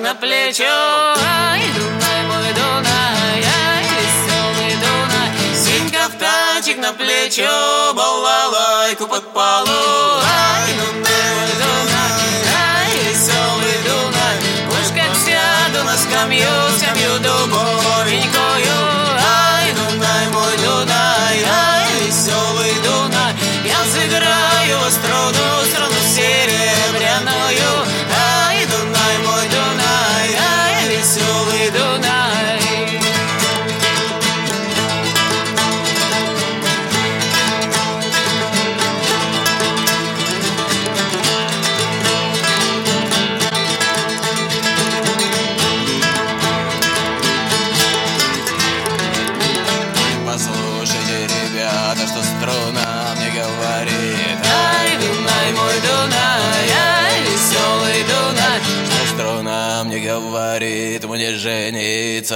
на 0.05 0.13
плечо. 0.13 0.77
Ай, 1.17 1.63
Дунай, 1.75 2.21
мой 2.29 2.53
Дунай, 2.57 3.41
ай, 3.41 3.83
веселый 3.95 4.75
Дунай. 4.83 5.29
Синька 5.63 6.03
в 6.11 6.15
тачек 6.21 6.77
на 6.77 6.93
плечо, 6.93 7.91
балалайку 7.95 9.07
под 9.07 9.33
полу. 9.33 9.81
Ай, 10.21 10.69
Дунай, 10.79 11.27
мой 11.37 11.53
Дунай, 11.61 12.35
ай, 12.69 12.91
веселый 13.01 13.77
Дунай. 13.87 14.37
Уж 14.77 14.87
как 14.97 15.11
сяду 15.25 15.83
на 15.83 15.97
скамью, 15.97 16.55
скамью 16.77 17.13
дубовенькою. 17.25 18.77
Ай, 19.17 19.73
Дунай, 19.77 20.25
мой 20.35 20.55
Дунай, 20.63 21.37
ай, 21.49 21.87
веселый 22.05 22.75
Дунай. 22.85 23.33
Я 23.65 23.81
сыграю 23.91 24.77
во 24.83 24.91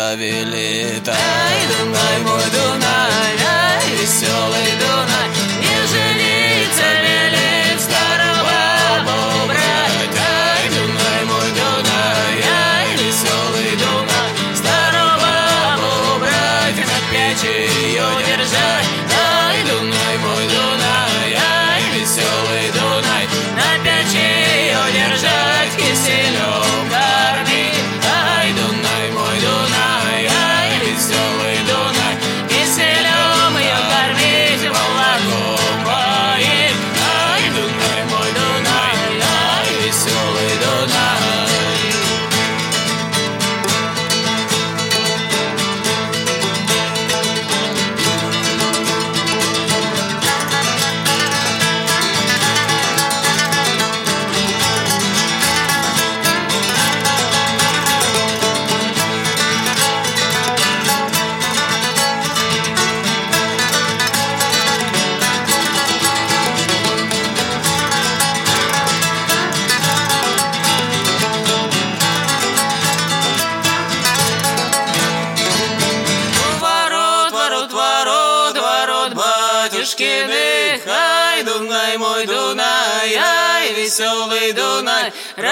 жениться 0.09 0.15
велит 0.15 1.07
Ай, 1.07 1.67
Дунай, 1.67 2.19
мой 2.23 2.43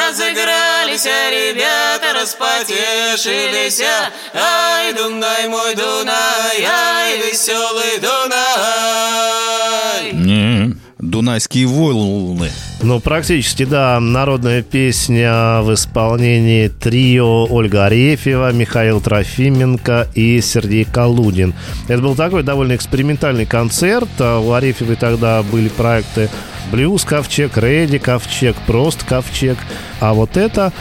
Разыгрались 0.08 1.06
ребята, 1.06 2.13
распотешились 2.13 3.82
Ай, 4.34 4.93
Дунай, 4.93 5.50
мой 5.50 5.76
Дунай, 5.76 6.63
ай, 6.63 7.17
веселый 7.17 8.00
Дунай 8.00 9.34
Не, 10.13 10.78
Дунайские 11.00 11.67
волны. 11.67 12.50
Ну, 12.82 13.02
практически, 13.02 13.65
да. 13.65 14.00
Народная 14.00 14.62
песня 14.62 15.62
в 15.62 15.74
исполнении 15.74 16.70
трио 16.70 17.46
Ольга 17.46 17.88
Арефьева, 17.88 18.54
Михаил 18.54 19.02
Трофименко 19.02 20.08
и 20.15 20.39
Сергей 20.39 20.86
Калудин. 20.86 21.54
Это 21.89 22.02
был 22.02 22.15
такой 22.15 22.43
довольно 22.43 22.76
экспериментальный 22.76 23.46
концерт. 23.46 24.08
А 24.20 24.39
У 24.39 24.54
Арефьевой 24.54 24.96
тогда 24.96 25.43
были 25.43 25.67
проекты 25.67 26.30
«Блюз 26.72 27.04
Ковчег», 27.04 27.58
«Рэди 27.58 27.98
Ковчег», 27.98 28.56
«Просто 28.66 29.06
Ковчег». 29.06 29.58
А 30.00 30.14
вот 30.14 30.38
это 30.38 30.72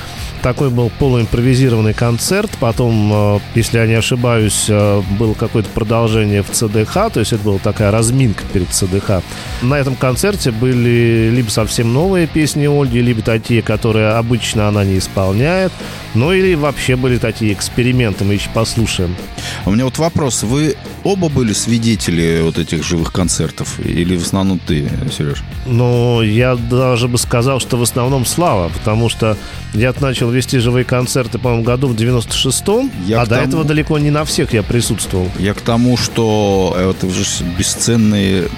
такой 0.47 0.71
был 0.71 0.93
полуимпровизированный 0.99 1.93
концерт. 1.93 2.51
Потом, 2.61 3.11
э, 3.13 3.39
если 3.57 3.79
я 3.79 3.87
не 3.87 3.95
ошибаюсь, 3.95 4.67
э, 4.69 5.03
было 5.19 5.35
какое-то 5.35 5.69
продолжение 5.71 6.45
в 6.45 6.51
ЦДХ, 6.51 7.11
то 7.13 7.21
есть 7.21 7.33
это 7.33 7.43
была 7.43 7.59
такая 7.59 7.91
разминка 7.91 8.45
перед 8.53 8.69
ЦДХ. 8.69 9.23
На 9.63 9.75
этом 9.75 9.97
концерте 9.97 10.53
были 10.53 11.31
либо 11.35 11.51
совсем 11.51 11.93
новые 11.93 12.29
песни 12.29 12.67
Ольги, 12.67 13.01
либо 13.01 13.23
такие, 13.23 13.61
которые 13.61 14.11
обычно 14.11 14.69
она 14.69 14.85
не 14.85 14.99
исполняет, 14.99 15.73
ну 16.15 16.33
или 16.33 16.55
вообще 16.55 16.97
были 16.97 17.19
такие 17.19 17.53
эксперименты, 17.53 18.25
мы 18.25 18.35
еще 18.35 18.51
послушаем. 18.55 19.17
У 19.65 19.73
меня 19.73 19.85
вот 19.85 19.99
вопрос. 19.99 20.45
Вы 20.45 20.77
оба 21.03 21.29
были 21.29 21.53
свидетели 21.53 22.41
вот 22.43 22.59
этих 22.59 22.85
живых 22.85 23.13
концертов? 23.13 23.81
Или 23.81 24.17
в 24.17 24.23
основном 24.23 24.59
ты, 24.59 24.89
Сереж? 25.11 25.43
Но 25.77 26.23
я 26.23 26.57
даже 26.57 27.09
бы 27.09 27.19
сказал, 27.19 27.61
что 27.61 27.77
в 27.77 27.83
основном 27.83 28.25
Слава, 28.25 28.69
потому 28.71 29.09
что 29.09 29.37
я 29.75 29.93
начал 30.01 30.31
вести 30.31 30.59
живые 30.59 30.85
концерты, 30.85 31.39
по-моему, 31.39 31.65
году 31.65 31.89
в 31.89 31.95
96-м, 31.95 32.91
Я 33.07 33.21
а 33.23 33.27
до 33.27 33.37
тому- 33.37 33.47
этого 33.49 33.65
далеко 33.65 33.99
не 33.99 34.11
на 34.11 34.25
всех 34.25 34.55
я 34.55 34.63
присутствовал. 34.63 35.31
Я 35.39 35.53
к 35.55 35.61
тому, 35.61 35.97
что 35.97 36.75
это 36.79 37.07
уже 37.07 37.25
бесценные 37.59 38.49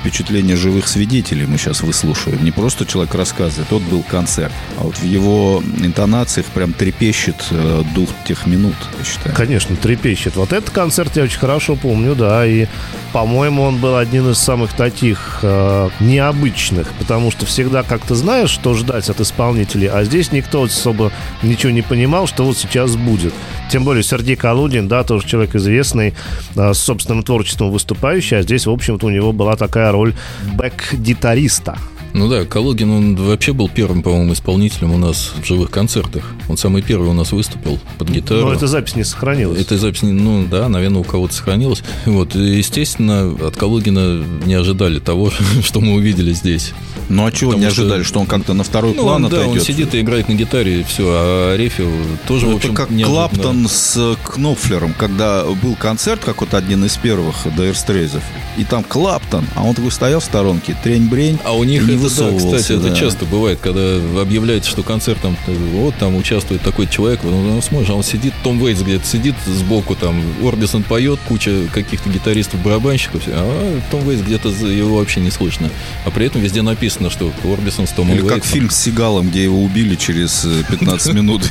впечатления 0.00 0.56
живых 0.56 0.86
свидетелей 0.86 1.46
мы 1.46 1.58
сейчас 1.58 1.82
выслушиваем. 1.82 2.44
Не 2.44 2.52
просто 2.52 2.86
человек 2.86 3.14
рассказывает, 3.14 3.70
вот 3.70 3.82
был 3.82 4.02
концерт, 4.02 4.52
а 4.78 4.84
вот 4.84 4.96
в 4.96 5.04
его 5.04 5.62
интонациях 5.82 6.46
прям 6.46 6.72
трепещет 6.72 7.36
э, 7.50 7.82
дух 7.94 8.08
тех 8.26 8.46
минут, 8.46 8.74
я 8.98 9.04
считаю. 9.04 9.34
Конечно, 9.34 9.74
трепещет. 9.76 10.36
Вот 10.36 10.52
этот 10.52 10.70
концерт 10.70 11.16
я 11.16 11.24
очень 11.24 11.38
хорошо 11.38 11.74
помню, 11.76 12.14
да, 12.14 12.46
и, 12.46 12.66
по-моему, 13.12 13.62
он 13.62 13.78
был 13.78 13.96
один 13.96 14.30
из 14.30 14.38
самых 14.38 14.72
таких 14.74 15.40
э, 15.42 15.88
необычных, 16.00 16.67
потому 16.98 17.30
что 17.30 17.46
всегда 17.46 17.82
как-то 17.82 18.14
знаешь, 18.14 18.50
что 18.50 18.74
ждать 18.74 19.08
от 19.08 19.20
исполнителей, 19.20 19.88
а 19.88 20.04
здесь 20.04 20.32
никто 20.32 20.62
особо 20.62 21.12
ничего 21.42 21.72
не 21.72 21.82
понимал, 21.82 22.26
что 22.26 22.44
вот 22.44 22.56
сейчас 22.56 22.96
будет. 22.96 23.34
Тем 23.70 23.84
более 23.84 24.02
Сергей 24.02 24.36
Калудин, 24.36 24.88
да, 24.88 25.04
тоже 25.04 25.26
человек 25.26 25.54
известный, 25.54 26.14
э, 26.56 26.72
с 26.72 26.78
собственным 26.78 27.22
творчеством 27.22 27.70
выступающий, 27.70 28.36
а 28.36 28.42
здесь, 28.42 28.66
в 28.66 28.70
общем-то, 28.70 29.06
у 29.06 29.10
него 29.10 29.32
была 29.32 29.56
такая 29.56 29.92
роль 29.92 30.14
бэк-гитариста. 30.54 31.78
Ну 32.14 32.28
да, 32.28 32.44
Калугин, 32.44 32.90
он 32.90 33.16
вообще 33.16 33.52
был 33.52 33.68
первым, 33.68 34.02
по-моему, 34.02 34.32
исполнителем 34.32 34.92
у 34.92 34.98
нас 34.98 35.32
в 35.42 35.46
живых 35.46 35.70
концертах. 35.70 36.24
Он 36.48 36.56
самый 36.56 36.82
первый 36.82 37.10
у 37.10 37.12
нас 37.12 37.32
выступил 37.32 37.78
под 37.98 38.08
гитару. 38.08 38.40
Но 38.46 38.52
эта 38.54 38.66
запись 38.66 38.96
не 38.96 39.04
сохранилась. 39.04 39.60
Эта 39.60 39.76
запись, 39.76 40.02
ну 40.02 40.46
да, 40.50 40.68
наверное, 40.68 41.00
у 41.00 41.04
кого-то 41.04 41.34
сохранилась. 41.34 41.82
Вот, 42.06 42.34
и, 42.34 42.56
естественно, 42.56 43.34
от 43.46 43.56
Калугина 43.56 44.24
не 44.46 44.54
ожидали 44.54 44.98
того, 45.00 45.30
что 45.62 45.80
мы 45.80 45.94
увидели 45.94 46.32
здесь. 46.32 46.72
Ну 47.10 47.24
а 47.26 47.32
чего 47.32 47.50
Потому 47.52 47.66
не 47.66 47.70
что- 47.72 47.82
ожидали, 47.82 48.02
что 48.02 48.20
он 48.20 48.26
как-то 48.26 48.54
на 48.54 48.64
второй 48.64 48.94
Ну, 48.94 49.02
план 49.02 49.24
он, 49.24 49.30
да, 49.30 49.36
он 49.38 49.42
отойдет? 49.44 49.62
сидит 49.64 49.94
и 49.94 50.00
играет 50.00 50.28
на 50.28 50.34
гитаре, 50.34 50.80
и 50.80 50.82
все, 50.84 51.04
а 51.06 51.52
Арефьев 51.54 51.88
тоже, 52.26 52.46
в 52.46 52.48
Это 52.50 52.56
общем, 52.58 52.74
как 52.74 52.90
неожиданно. 52.90 53.28
Клаптон 53.28 53.68
с 53.68 54.16
Кнопфлером, 54.24 54.94
когда 54.98 55.44
был 55.62 55.74
концерт 55.76 56.22
какой-то 56.24 56.56
один 56.56 56.84
из 56.84 56.96
первых 56.96 57.36
Дайрстрейзов, 57.56 58.22
и 58.58 58.64
там 58.64 58.82
Клаптон, 58.82 59.46
а 59.54 59.62
он 59.62 59.74
такой 59.74 59.92
стоял 59.92 60.20
в 60.20 60.24
сторонке, 60.24 60.76
трень-брень, 60.82 61.38
А 61.44 61.56
у 61.56 61.62
них 61.64 61.86
не 61.86 61.94
это, 61.94 62.08
да, 62.30 62.36
кстати, 62.36 62.72
это 62.72 62.90
да. 62.90 62.94
часто 62.94 63.24
бывает, 63.24 63.60
когда 63.62 63.96
объявляется, 64.20 64.68
что 64.68 64.82
концерт 64.82 65.20
там, 65.22 65.36
э, 65.46 65.54
вот 65.74 65.94
там 65.96 66.16
участвует 66.16 66.60
такой 66.62 66.88
человек, 66.88 67.20
ну, 67.22 67.40
ну, 67.40 67.62
смотришь, 67.62 67.90
а 67.90 67.94
он 67.94 68.02
сидит, 68.02 68.34
Том 68.42 68.58
Вейтс 68.58 68.82
где-то 68.82 69.06
сидит 69.06 69.36
сбоку, 69.46 69.94
там, 69.94 70.20
Орбисон 70.44 70.82
поет, 70.82 71.20
куча 71.28 71.68
каких-то 71.72 72.10
гитаристов, 72.10 72.60
барабанщиков, 72.62 73.22
а 73.28 73.80
Том 73.90 74.08
Вейтс 74.08 74.22
где-то 74.22 74.48
его 74.48 74.98
вообще 74.98 75.20
не 75.20 75.30
слышно. 75.30 75.70
А 76.04 76.10
при 76.10 76.26
этом 76.26 76.40
везде 76.40 76.62
написано, 76.62 77.10
что 77.10 77.32
Орбисон 77.44 77.86
с 77.86 77.90
Томом 77.90 78.14
Или 78.14 78.22
как 78.22 78.38
Вейтсом. 78.38 78.52
фильм 78.52 78.70
с 78.70 78.76
Сигалом, 78.76 79.28
где 79.30 79.44
его 79.44 79.62
убили 79.62 79.94
через 79.94 80.44
э, 80.44 80.64
15 80.68 81.14
минут. 81.14 81.42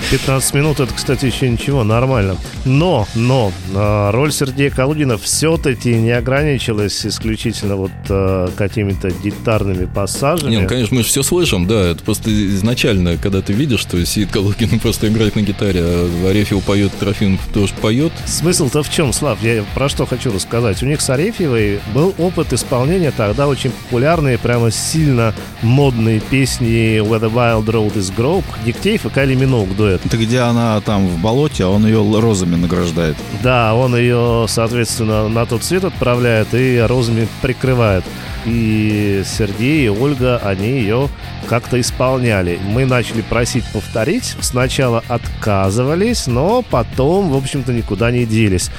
И 0.00 0.16
всё. 0.16 0.28
15 0.28 0.54
минут 0.54 0.80
это, 0.80 0.92
кстати, 0.92 1.26
еще 1.26 1.48
ничего, 1.48 1.84
нормально. 1.84 2.36
Но, 2.64 3.06
но, 3.14 3.50
а, 3.74 4.12
роль 4.12 4.32
Сергея 4.32 4.70
Калугина 4.70 5.16
все-таки 5.16 5.94
не 5.94 6.10
ограничилась 6.10 7.06
исключительно 7.06 7.76
вот 7.76 7.90
а, 8.10 8.50
какими-то 8.56 9.10
гитарными 9.10 9.86
пассажами. 9.86 10.50
Не, 10.50 10.60
ну, 10.60 10.68
конечно, 10.68 10.96
мы 10.96 11.02
же 11.02 11.08
все 11.08 11.22
слышим, 11.22 11.66
да. 11.66 11.88
Это 11.92 12.02
просто 12.04 12.30
изначально, 12.30 13.16
когда 13.16 13.40
ты 13.40 13.52
видишь, 13.52 13.80
что 13.80 14.04
сидит 14.04 14.30
Калугин 14.30 14.80
просто 14.82 15.08
играет 15.08 15.34
на 15.36 15.40
гитаре, 15.40 15.80
а 15.82 16.28
Арефьев 16.28 16.62
поет, 16.62 16.92
Трофимов 16.98 17.40
тоже 17.54 17.72
поет. 17.80 18.12
Смысл-то 18.26 18.82
в 18.82 18.90
чем, 18.90 19.12
Слав? 19.12 19.42
Я 19.42 19.64
про 19.74 19.88
что 19.88 20.04
хочу 20.04 20.32
рассказать. 20.32 20.82
У 20.82 20.86
них 20.86 21.00
с 21.00 21.08
Арефьевой 21.08 21.80
был 21.94 22.14
опыт 22.18 22.52
исполнения 22.52 23.12
тогда 23.16 23.48
очень 23.48 23.70
популярные, 23.70 24.36
прямо 24.36 24.70
сильно 24.70 25.34
модные 25.62 26.20
песни 26.20 26.98
Where 26.98 27.20
the 27.20 27.32
Wild 27.32 27.66
Road 27.66 27.94
is 27.94 28.14
Grope, 28.14 28.44
Диктеев 28.66 29.06
и 29.06 29.08
Кайли 29.08 29.34
Миноуг 29.34 29.74
дуэт. 29.88 30.06
Это 30.06 30.16
где 30.16 30.40
она 30.40 30.80
там 30.80 31.06
в 31.06 31.20
болоте, 31.20 31.64
а 31.64 31.68
он 31.68 31.86
ее 31.86 32.02
розами 32.20 32.56
награждает. 32.56 33.16
Да, 33.42 33.74
он 33.74 33.96
ее, 33.96 34.46
соответственно, 34.48 35.28
на 35.28 35.46
тот 35.46 35.64
свет 35.64 35.84
отправляет 35.84 36.48
и 36.52 36.78
розами 36.86 37.28
прикрывает. 37.42 38.04
И 38.44 39.22
Сергей 39.26 39.86
и 39.86 39.88
Ольга, 39.88 40.38
они 40.38 40.68
ее 40.68 41.08
как-то 41.48 41.80
исполняли. 41.80 42.58
Мы 42.64 42.86
начали 42.86 43.22
просить 43.22 43.64
повторить. 43.72 44.36
Сначала 44.40 45.02
отказывались, 45.08 46.26
но 46.26 46.62
потом, 46.62 47.30
в 47.30 47.36
общем-то, 47.36 47.72
никуда 47.72 48.10
не 48.10 48.24
делись. 48.24 48.70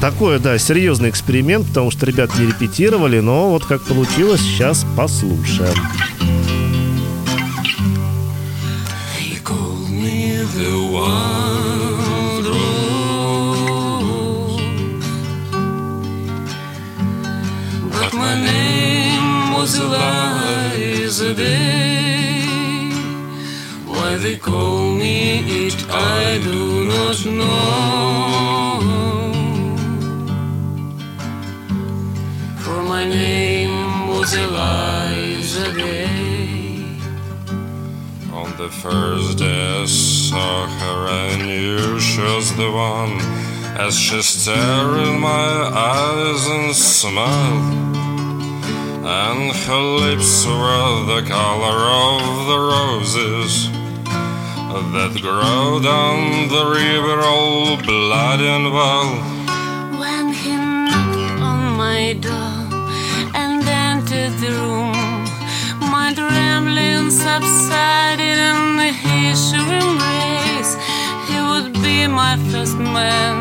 Такой, 0.00 0.40
да, 0.40 0.58
серьезный 0.58 1.10
эксперимент, 1.10 1.68
потому 1.68 1.90
что 1.90 2.06
ребят 2.06 2.30
не 2.36 2.46
репетировали, 2.46 3.20
но 3.20 3.50
вот 3.50 3.64
как 3.64 3.82
получилось, 3.82 4.40
сейчас 4.40 4.84
послушаем. 4.96 5.76
Name 19.62 19.70
was 19.70 19.78
Eliza 19.78 21.34
Day. 21.34 22.42
Why 23.86 24.16
they 24.16 24.36
call 24.36 24.94
me 24.94 25.66
it, 25.66 25.86
I 25.88 26.40
do 26.42 26.84
not 26.92 27.24
know. 27.38 28.80
For 32.58 32.82
my 32.82 33.04
name 33.04 34.08
was 34.08 34.34
Eliza 34.34 35.72
Day. 35.74 36.98
On 38.32 38.50
the 38.56 38.68
first 38.68 39.38
day 39.38 39.82
I 39.82 39.84
saw 39.86 40.66
her, 40.66 41.08
I 41.08 41.36
knew 41.36 42.00
she 42.00 42.20
was 42.20 42.56
the 42.56 42.70
one. 42.70 43.20
As 43.78 43.96
she 43.96 44.20
stared 44.22 44.98
in 45.06 45.20
my 45.20 45.70
eyes 45.94 46.46
and 46.48 46.74
smiled, 46.74 48.11
and 49.12 49.52
her 49.66 49.84
lips 50.04 50.46
were 50.46 51.04
the 51.12 51.22
color 51.28 51.78
of 52.04 52.22
the 52.50 52.60
roses 52.74 53.52
that 54.94 55.12
grow 55.20 55.80
down 55.92 56.48
the 56.48 56.64
river, 56.80 57.18
all 57.20 57.76
blood 57.76 58.40
and 58.40 58.66
wild. 58.72 59.20
When 60.00 60.32
he 60.32 60.54
knocked 60.56 61.40
on 61.50 61.60
my 61.84 62.14
door 62.26 62.56
and 63.40 63.60
entered 63.86 64.34
the 64.42 64.52
room, 64.60 64.96
my 65.94 66.08
trembling 66.14 67.10
subsided 67.10 68.38
and 68.50 68.80
his 69.04 69.52
embrace. 69.52 70.72
He 71.28 71.38
would 71.50 71.72
be 71.84 72.06
my 72.06 72.34
first 72.50 72.78
man, 72.78 73.36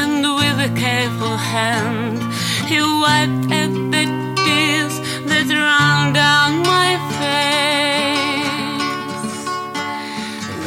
and 0.00 0.22
with 0.38 0.68
a 0.68 0.72
careful 0.84 1.36
hand, 1.36 2.22
he 2.70 2.78
wiped 3.02 3.50
at 3.60 3.72
the 3.94 4.21
ran 5.72 6.12
down 6.12 6.50
my 6.74 6.90
face. 7.18 8.52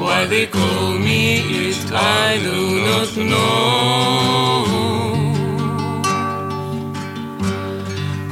Why 0.00 0.18
they 0.32 0.46
call 0.58 0.88
me 1.06 1.20
it, 1.68 1.80
I 1.92 2.26
do 2.48 2.60
not 2.88 3.10
know. 3.30 3.54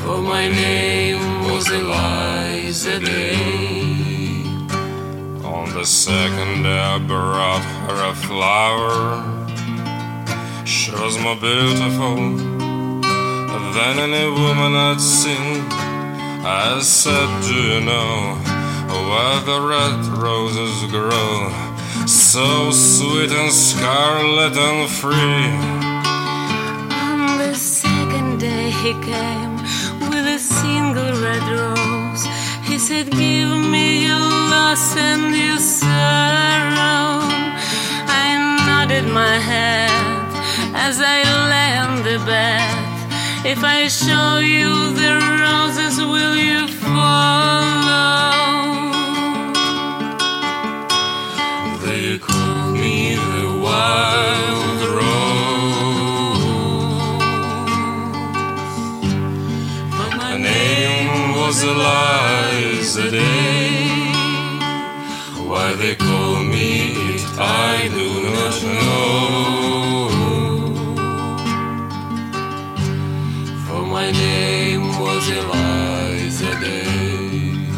For 0.03 0.19
my 0.33 0.45
name 0.61 1.04
was 1.55 1.71
Eliza 1.71 2.99
Day. 2.99 3.37
On 5.45 5.73
the 5.73 5.85
second 5.85 6.65
day 6.65 6.81
I 6.95 6.99
brought 6.99 7.65
her 7.85 7.99
a 8.11 8.15
flower. 8.27 8.99
She 10.65 10.91
was 10.91 11.17
more 11.25 11.37
beautiful 11.37 12.17
than 13.77 13.95
any 14.07 14.27
woman 14.43 14.73
I'd 14.89 15.01
seen. 15.01 15.63
I 16.43 16.81
said, 16.83 17.29
Do 17.47 17.55
you 17.71 17.81
know 17.91 18.15
where 19.09 19.39
the 19.51 19.61
red 19.75 20.01
roses 20.27 20.77
grow? 20.91 21.35
So 22.07 22.73
sweet 22.73 23.31
and 23.31 23.53
scarlet 23.53 24.57
and 24.57 24.91
free. 24.91 25.51
On 27.07 27.39
the 27.39 27.55
second 27.55 28.41
day 28.41 28.71
he 28.71 28.93
came 29.09 29.54
single 30.65 31.13
red 31.27 31.47
rose. 31.59 32.25
He 32.69 32.77
said, 32.87 33.07
Give 33.23 33.53
me 33.75 33.87
your 34.09 34.29
loss 34.55 34.85
and 35.11 35.25
your 35.45 35.61
sorrow. 35.81 37.09
I 38.23 38.27
nodded 38.69 39.07
my 39.23 39.37
head 39.51 40.27
as 40.87 40.95
I 41.15 41.19
lay 41.53 41.73
on 41.87 41.93
the 42.09 42.19
bed. 42.33 42.77
If 43.53 43.61
I 43.77 43.81
show 44.03 44.31
you 44.55 44.71
the 45.03 45.13
roses, 45.45 45.97
will 46.13 46.37
you 46.49 46.63
follow? 46.85 48.23
They 51.85 52.07
call 52.29 52.73
me 52.83 52.97
the 53.37 53.49
wild 53.67 54.74
name 61.55 61.71
was 61.71 61.77
Eliza 61.77 63.11
Day. 63.11 63.87
Why 65.47 65.75
they 65.75 65.95
call 65.95 66.43
me 66.43 66.93
it, 67.15 67.25
I 67.39 67.89
do 67.99 68.09
not 68.37 68.63
know. 68.75 70.09
For 73.67 73.83
my 73.87 74.11
name 74.11 74.87
was 75.01 75.29
Eliza 75.31 76.53
Day. 76.61 77.69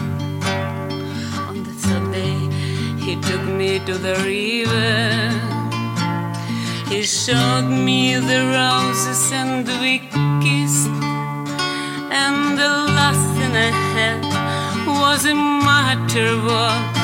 On 1.48 1.62
the 1.62 1.74
Sunday, 1.86 2.38
he 3.04 3.16
took 3.20 3.42
me 3.42 3.78
to 3.80 3.94
the 3.98 4.14
river. 4.24 5.32
He 6.88 7.02
showed 7.02 7.68
me 7.68 8.14
the 8.14 8.40
roses 8.56 9.32
and 9.32 9.66
we 9.80 9.98
kissed. 10.42 10.90
and 12.10 12.58
the 12.58 12.95
a 15.24 15.34
matter 15.34 16.36
walk. 16.44 16.96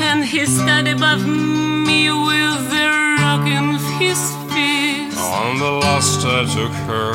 And 0.00 0.24
he 0.24 0.44
stood 0.46 0.88
above 0.88 1.26
me 1.26 2.10
with 2.10 2.72
a 2.72 3.16
rock 3.20 3.46
in 3.46 3.78
his 4.00 4.20
fist. 4.50 5.18
On 5.18 5.58
the 5.58 5.72
last 5.84 6.24
I 6.24 6.44
took 6.56 6.72
her 6.88 7.12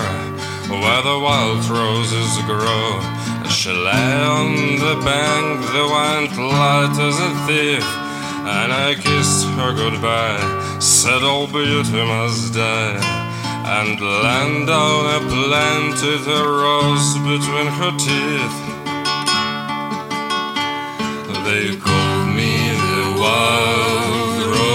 where 0.69 1.01
the 1.01 1.19
wild 1.19 1.65
roses 1.69 2.31
grow. 2.45 2.99
She 3.49 3.71
lay 3.71 4.13
on 4.38 4.51
the 4.86 4.95
bank, 5.03 5.62
the 5.75 5.86
went 5.93 6.33
light 6.38 6.95
as 7.07 7.17
a 7.19 7.31
thief. 7.45 7.86
And 8.45 8.71
I 8.71 8.95
kissed 8.95 9.45
her 9.57 9.71
goodbye, 9.73 10.79
said 10.79 11.23
oh, 11.23 11.29
all 11.29 11.47
beauty 11.47 12.03
must 12.05 12.53
die. 12.53 12.99
And 13.65 13.99
land 13.99 14.67
down 14.67 15.05
I 15.15 15.19
planted 15.33 16.23
a 16.27 16.41
rose 16.43 17.12
between 17.29 17.67
her 17.79 17.93
teeth. 17.97 18.62
They 21.45 21.75
called 21.75 22.29
me 22.38 22.53
the 22.86 23.03
wild 23.21 24.39
rose. 24.53 24.73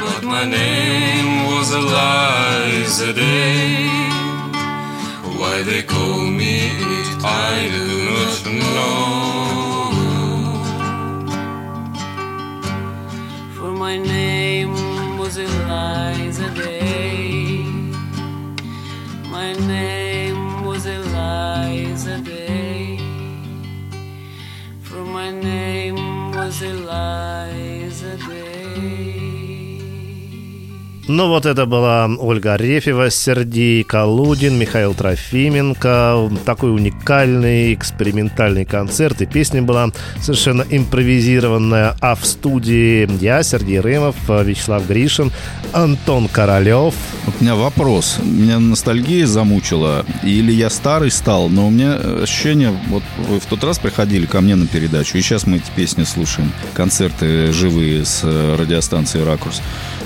But 0.00 0.22
my 0.24 0.44
name 0.44 1.46
was 1.46 1.72
Eliza 1.72 3.12
Day. 3.12 3.86
Why 5.38 5.62
they 5.62 5.82
call 5.82 6.20
me 6.40 6.54
it, 6.98 7.08
I 7.24 7.68
do 7.76 7.86
not 8.10 8.44
know. 8.60 8.92
For 13.56 13.70
my 13.70 13.96
name 13.96 14.74
was 15.16 15.36
Eliza 15.36 16.50
Day. 16.50 17.64
My 19.30 19.52
name 19.52 20.01
my 25.22 25.30
name 25.30 26.32
was 26.32 26.62
Eliza 26.62 27.61
Ну 31.08 31.26
вот 31.26 31.46
это 31.46 31.66
была 31.66 32.06
Ольга 32.06 32.54
Арефьева, 32.54 33.10
Сергей 33.10 33.82
Калудин, 33.82 34.56
Михаил 34.56 34.94
Трофименко. 34.94 36.30
Такой 36.44 36.72
уникальный 36.72 37.74
экспериментальный 37.74 38.64
концерт. 38.64 39.20
И 39.20 39.26
песня 39.26 39.62
была 39.62 39.90
совершенно 40.20 40.64
импровизированная. 40.70 41.96
А 42.00 42.14
в 42.14 42.24
студии 42.24 43.08
я, 43.20 43.42
Сергей 43.42 43.80
Рымов, 43.80 44.14
Вячеслав 44.28 44.86
Гришин, 44.86 45.32
Антон 45.72 46.28
Королев. 46.28 46.94
У 47.26 47.42
меня 47.42 47.56
вопрос. 47.56 48.18
Меня 48.22 48.60
ностальгия 48.60 49.26
замучила, 49.26 50.06
или 50.22 50.52
я 50.52 50.70
старый 50.70 51.10
стал, 51.10 51.48
но 51.48 51.66
у 51.66 51.70
меня 51.70 51.94
ощущение, 51.94 52.70
вот 52.88 53.02
вы 53.28 53.40
в 53.40 53.46
тот 53.46 53.64
раз 53.64 53.78
приходили 53.78 54.26
ко 54.26 54.40
мне 54.40 54.54
на 54.54 54.66
передачу, 54.66 55.18
и 55.18 55.22
сейчас 55.22 55.46
мы 55.46 55.56
эти 55.56 55.70
песни 55.74 56.04
слушаем, 56.04 56.52
концерты 56.74 57.52
живые 57.52 58.04
с 58.04 58.20
э, 58.22 58.56
радиостанции 58.58 59.22
«Ракурс». 59.22 59.62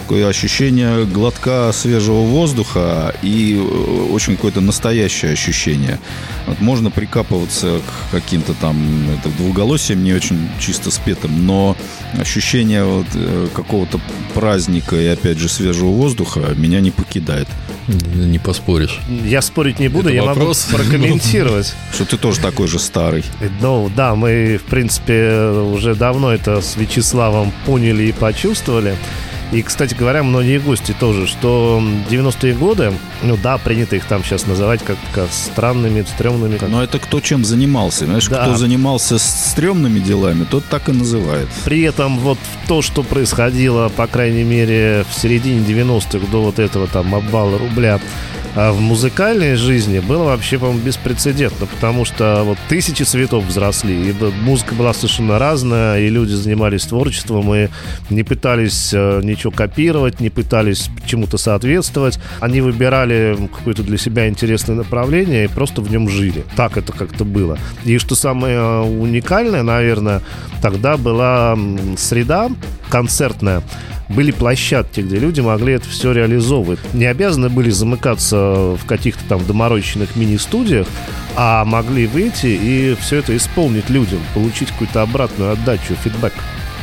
Такое 0.06 0.28
ощущение 0.28 1.04
глотка 1.04 1.72
свежего 1.72 2.20
воздуха 2.20 3.12
и 3.22 3.56
э, 3.56 4.12
очень 4.12 4.36
какое-то 4.36 4.60
настоящее 4.60 5.32
ощущение. 5.32 5.98
Вот 6.46 6.60
можно 6.60 6.92
прикапываться 6.92 7.80
к 7.80 8.12
каким-то 8.12 8.54
там 8.54 8.76
это, 9.18 9.30
двуголосием 9.30 10.04
не 10.04 10.12
очень 10.12 10.48
чисто 10.60 10.92
спетым, 10.92 11.44
но 11.44 11.76
ощущение 12.20 12.84
вот, 12.84 13.06
э, 13.14 13.48
какого-то 13.52 13.98
праздника 14.32 14.94
и 14.94 15.06
опять 15.06 15.38
же 15.38 15.48
свежего 15.48 15.88
воздуха 15.88 16.54
меня 16.54 16.80
не 16.80 16.92
покидает. 16.92 17.48
Не 18.14 18.38
поспоришь. 18.38 19.00
Я 19.08 19.42
спорить 19.42 19.80
не 19.80 19.88
буду, 19.88 20.10
Это 20.10 20.14
я 20.14 20.22
вопрос. 20.22 20.68
могу 20.70 20.84
прокомментировать. 20.84 21.74
Что 21.92 22.04
ты 22.04 22.16
тоже 22.16 22.38
такой 22.38 22.68
же 22.68 22.78
старый. 22.78 23.24
Ну 23.60 23.90
да, 23.96 24.14
мы, 24.14 24.60
в 24.64 24.70
принципе, 24.70 25.48
уже 25.50 25.96
давно 25.96 26.32
это 26.32 26.60
с 26.60 26.76
Вячеславом 26.76 27.52
поняли 27.64 28.04
и 28.04 28.12
почувствовали. 28.12 28.96
И, 29.52 29.62
кстати 29.62 29.94
говоря, 29.94 30.22
многие 30.24 30.58
гости 30.58 30.94
тоже, 30.98 31.26
что 31.28 31.80
90-е 32.10 32.54
годы, 32.54 32.92
ну 33.22 33.36
да, 33.40 33.58
принято 33.58 33.94
их 33.94 34.04
там 34.04 34.24
сейчас 34.24 34.46
называть 34.46 34.82
как-то 34.82 35.26
странными, 35.30 36.02
стрёмными. 36.02 36.56
как- 36.58 36.68
Но 36.68 36.82
это 36.82 36.98
кто 36.98 37.20
чем 37.20 37.44
занимался. 37.44 38.06
Знаешь, 38.06 38.26
Да. 38.26 38.42
кто 38.42 38.56
занимался 38.56 39.18
стрёмными 39.18 40.00
делами, 40.00 40.44
тот 40.44 40.64
так 40.64 40.88
и 40.88 40.92
называет. 40.92 41.48
При 41.64 41.82
этом 41.82 42.18
вот 42.18 42.38
то, 42.66 42.82
что 42.82 43.02
происходило, 43.04 43.88
по 43.88 44.06
крайней 44.08 44.42
мере, 44.42 45.04
в 45.08 45.14
середине 45.20 45.60
90-х 45.64 46.26
до 46.32 46.42
вот 46.42 46.58
этого 46.58 46.88
там 46.88 47.14
обвала 47.14 47.56
рубля 47.56 48.00
в 48.54 48.80
музыкальной 48.80 49.56
жизни 49.56 49.98
было 49.98 50.24
вообще, 50.24 50.58
по-моему, 50.58 50.80
беспрецедентно, 50.80 51.66
потому 51.66 52.04
что 52.04 52.42
вот 52.44 52.58
тысячи 52.68 53.02
цветов 53.02 53.44
взросли, 53.44 54.10
и 54.10 54.14
музыка 54.42 54.74
была 54.74 54.94
совершенно 54.94 55.38
разная, 55.38 56.00
и 56.00 56.08
люди 56.08 56.32
занимались 56.32 56.82
творчеством, 56.82 57.54
и 57.54 57.68
не 58.10 58.22
пытались 58.22 58.92
э, 58.92 59.20
ничего 59.22 59.50
копировать, 59.50 60.20
не 60.20 60.30
пытались 60.30 60.90
чему-то 61.06 61.38
соответствовать. 61.38 62.18
Они 62.40 62.60
выбирали 62.60 63.36
какое-то 63.56 63.82
для 63.82 63.98
себя 63.98 64.28
интересное 64.28 64.76
направление 64.76 65.44
и 65.44 65.48
просто 65.48 65.82
в 65.82 65.90
нем 65.90 66.08
жили. 66.08 66.44
Так 66.56 66.76
это 66.76 66.92
как-то 66.92 67.24
было. 67.24 67.58
И 67.84 67.98
что 67.98 68.14
самое 68.14 68.56
э, 68.56 68.80
уникальное, 68.82 69.62
наверное, 69.62 70.22
тогда 70.62 70.96
была 70.96 71.58
среда 71.96 72.50
концертная, 72.88 73.62
были 74.08 74.30
площадки, 74.30 75.00
где 75.00 75.18
люди 75.18 75.40
могли 75.40 75.74
это 75.74 75.88
все 75.88 76.12
реализовывать. 76.12 76.78
Не 76.94 77.06
обязаны 77.06 77.48
были 77.48 77.70
замыкаться 77.70 78.35
в 78.76 78.84
каких-то 78.86 79.24
там 79.28 79.46
доморощенных 79.46 80.16
мини-студиях, 80.16 80.86
а 81.36 81.64
могли 81.64 82.06
выйти 82.06 82.46
и 82.46 82.96
все 83.00 83.16
это 83.16 83.36
исполнить 83.36 83.90
людям, 83.90 84.20
получить 84.34 84.70
какую-то 84.70 85.02
обратную 85.02 85.52
отдачу, 85.52 85.94
фидбэк. 86.02 86.34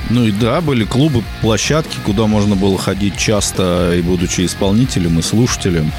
Ну 0.09 0.25
и 0.25 0.31
да, 0.31 0.61
были 0.61 0.83
клубы, 0.83 1.23
площадки, 1.41 1.97
куда 2.05 2.27
можно 2.27 2.55
было 2.55 2.77
ходить 2.77 3.17
часто 3.17 3.93
и 3.95 4.01
будучи 4.01 4.45
исполнителем, 4.45 5.19
и 5.19 5.21
слушателем. 5.21 5.91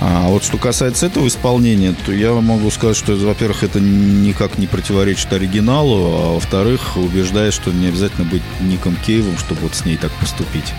А 0.00 0.28
вот 0.28 0.44
что 0.44 0.58
касается 0.58 1.06
этого 1.06 1.26
исполнения, 1.26 1.94
то 2.06 2.12
я 2.12 2.32
могу 2.32 2.70
сказать, 2.70 2.96
что, 2.96 3.14
во-первых, 3.14 3.62
это 3.62 3.80
никак 3.80 4.58
не 4.58 4.66
противоречит 4.66 5.32
оригиналу, 5.32 5.96
а 5.96 6.34
во-вторых, 6.34 6.96
убеждает, 6.96 7.54
что 7.54 7.70
не 7.70 7.88
обязательно 7.88 8.26
быть 8.26 8.42
Ником 8.60 8.96
Кейвом, 8.96 9.36
чтобы 9.38 9.62
вот 9.62 9.74
с 9.74 9.84
ней 9.84 9.96
так 9.96 10.12
поступить. 10.12 10.72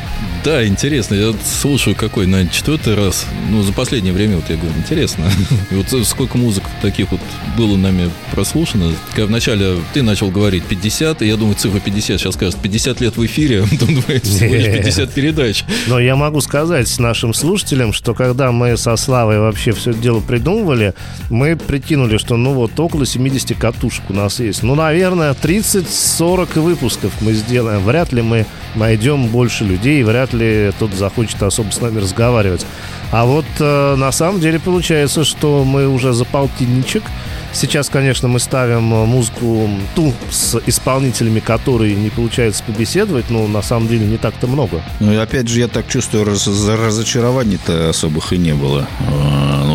Да, 0.43 0.65
интересно. 0.65 1.15
Я 1.15 1.34
слушаю 1.43 1.95
какой, 1.95 2.26
на 2.26 2.48
четвертый 2.48 2.95
раз. 2.95 3.26
Ну, 3.50 3.62
за 3.62 3.74
последнее 3.74 4.13
время, 4.13 4.38
вот 4.38 4.50
я 4.50 4.56
говорю, 4.56 4.78
интересно. 4.78 5.30
И 5.72 5.76
вот 5.76 6.08
сколько 6.08 6.38
музык 6.38 6.63
таких 6.82 7.12
вот 7.12 7.22
было 7.58 7.76
нами 7.76 8.10
прослушано. 8.32 8.93
Когда 9.10 9.26
вначале 9.26 9.78
ты 9.93 10.02
начал 10.02 10.32
говорить 10.32 10.63
50, 10.63 11.22
и 11.22 11.28
я 11.28 11.36
думаю, 11.36 11.56
цифра 11.56 11.80
50 11.80 12.19
сейчас 12.19 12.36
скажет 12.36 12.58
50 12.62 13.02
лет 13.02 13.17
в 13.17 13.26
эфире, 13.26 13.63
а 13.63 14.12
лишь 14.12 14.65
50 14.84 15.13
передач. 15.13 15.65
Но 15.88 16.00
я 16.00 16.15
могу 16.15 16.39
сказать 16.41 17.00
нашим 17.00 17.34
слушателям, 17.34 17.91
что 17.91 18.13
когда 18.13 18.52
мы 18.52 18.78
со 18.78 18.95
Славой 18.99 19.39
вообще 19.39 19.71
все 19.71 19.91
это 19.91 19.99
дело 19.99 20.19
придумывали, 20.19 20.93
мы 21.29 21.55
прикинули, 21.55 22.17
что 22.17 22.38
ну 22.38 22.53
вот 22.53 22.79
около 22.79 23.05
70 23.05 23.57
катушек 23.57 24.03
у 24.09 24.13
нас 24.13 24.39
есть. 24.39 24.63
Ну, 24.63 24.75
наверное, 24.75 25.33
30-40 25.33 26.59
выпусков 26.59 27.13
мы 27.21 27.33
сделаем. 27.33 27.83
Вряд 27.83 28.12
ли 28.12 28.21
мы 28.21 28.45
найдем 28.75 29.27
больше 29.27 29.63
людей, 29.63 30.03
вряд 30.03 30.33
ли 30.33 30.71
кто-то 30.75 30.95
захочет 30.95 31.41
особо 31.41 31.71
с 31.71 31.81
нами 31.81 31.99
разговаривать. 31.99 32.65
А 33.12 33.25
вот 33.25 33.45
э, 33.59 33.95
на 33.95 34.12
самом 34.12 34.39
деле 34.39 34.59
получается, 34.59 35.23
что 35.23 35.63
мы 35.63 35.88
уже 35.88 36.13
за 36.13 36.25
полтинничек. 36.25 37.03
Сейчас, 37.51 37.89
конечно, 37.89 38.27
мы 38.27 38.39
ставим 38.39 38.93
э, 38.93 39.05
музыку 39.05 39.69
ту 39.95 40.13
с 40.31 40.59
исполнителями, 40.67 41.39
которые 41.39 41.95
не 41.95 42.09
получается 42.09 42.63
побеседовать, 42.63 43.29
но 43.29 43.47
на 43.47 43.62
самом 43.62 43.88
деле 43.88 44.05
не 44.05 44.17
так-то 44.17 44.47
много. 44.47 44.81
Ну 44.99 45.12
и 45.12 45.15
опять 45.15 45.47
же, 45.47 45.59
я 45.59 45.67
так 45.67 45.88
чувствую, 45.88 46.25
раз- 46.25 46.47
разочарований-то 46.47 47.89
особых 47.89 48.33
и 48.33 48.38
не 48.38 48.53
было. 48.53 48.88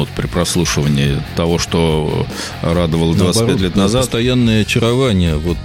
Вот 0.05 0.13
при 0.15 0.27
прослушивании 0.27 1.19
того, 1.35 1.59
что 1.59 2.27
радовало 2.61 3.15
25 3.15 3.35
Наоборот, 3.35 3.61
лет 3.63 3.75
назад. 3.75 4.03
Постоянное 4.03 4.61
очарование, 4.61 5.37
вот 5.37 5.57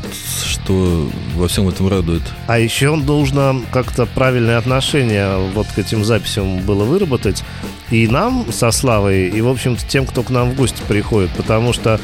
что 0.46 1.10
во 1.36 1.50
всем 1.50 1.68
этом 1.68 1.90
радует. 1.90 2.22
А 2.48 2.58
еще 2.58 2.96
нужно 2.96 3.62
как-то 3.74 4.06
правильное 4.06 4.58
отношение 4.58 5.38
вот 5.54 5.68
к 5.68 5.78
этим 5.78 6.06
записям 6.06 6.60
было 6.60 6.86
выработать. 6.86 7.44
И 7.92 8.08
нам 8.08 8.50
со 8.54 8.72
Славой, 8.72 9.28
и, 9.28 9.42
в 9.42 9.50
общем-то, 9.50 9.86
тем, 9.86 10.06
кто 10.06 10.24
к 10.24 10.30
нам 10.30 10.52
в 10.52 10.56
гости 10.56 10.82
приходит. 10.88 11.32
Потому 11.32 11.74
что 11.74 12.00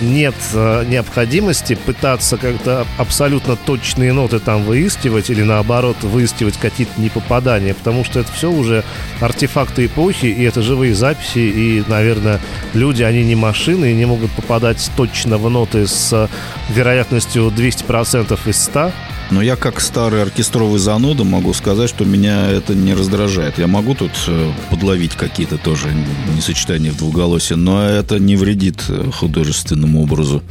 нет 0.00 0.34
э, 0.52 0.84
необходимости 0.86 1.74
пытаться 1.74 2.36
как-то 2.36 2.86
абсолютно 2.98 3.56
точные 3.56 4.12
ноты 4.12 4.38
там 4.38 4.62
выискивать 4.64 5.30
или 5.30 5.42
наоборот 5.42 5.96
выискивать 6.02 6.56
какие-то 6.56 7.00
непопадания, 7.00 7.74
потому 7.74 8.04
что 8.04 8.20
это 8.20 8.32
все 8.32 8.50
уже 8.50 8.84
артефакты 9.20 9.86
эпохи, 9.86 10.26
и 10.26 10.42
это 10.44 10.62
живые 10.62 10.94
записи, 10.94 11.38
и, 11.38 11.84
наверное, 11.88 12.40
люди, 12.74 13.02
они 13.02 13.24
не 13.24 13.34
машины 13.34 13.92
и 13.92 13.94
не 13.94 14.04
могут 14.04 14.30
попадать 14.32 14.90
точно 14.96 15.38
в 15.38 15.48
ноты 15.48 15.86
с 15.86 16.28
вероятностью 16.70 17.48
200% 17.48 18.38
из 18.48 18.64
100, 18.64 18.92
Но 19.30 19.42
я 19.42 19.56
как 19.56 19.80
старый 19.80 20.22
оркестровый 20.22 20.78
зануда 20.78 21.24
могу 21.24 21.52
сказать, 21.52 21.88
что 21.88 22.04
меня 22.04 22.48
это 22.48 22.74
не 22.74 22.94
раздражает. 22.94 23.58
Я 23.58 23.66
могу 23.66 23.94
тут 23.94 24.12
э, 24.28 24.52
подловить 24.70 25.14
какие-то 25.14 25.58
тоже 25.58 25.88
несочетания 26.36 26.92
в 26.92 26.96
двуголосие, 26.96 27.56
но 27.56 27.82
это 27.88 28.20
не 28.20 28.36
вредит 28.36 28.84
э, 28.88 29.10
художественному 29.10 30.02
образу. 30.02 30.42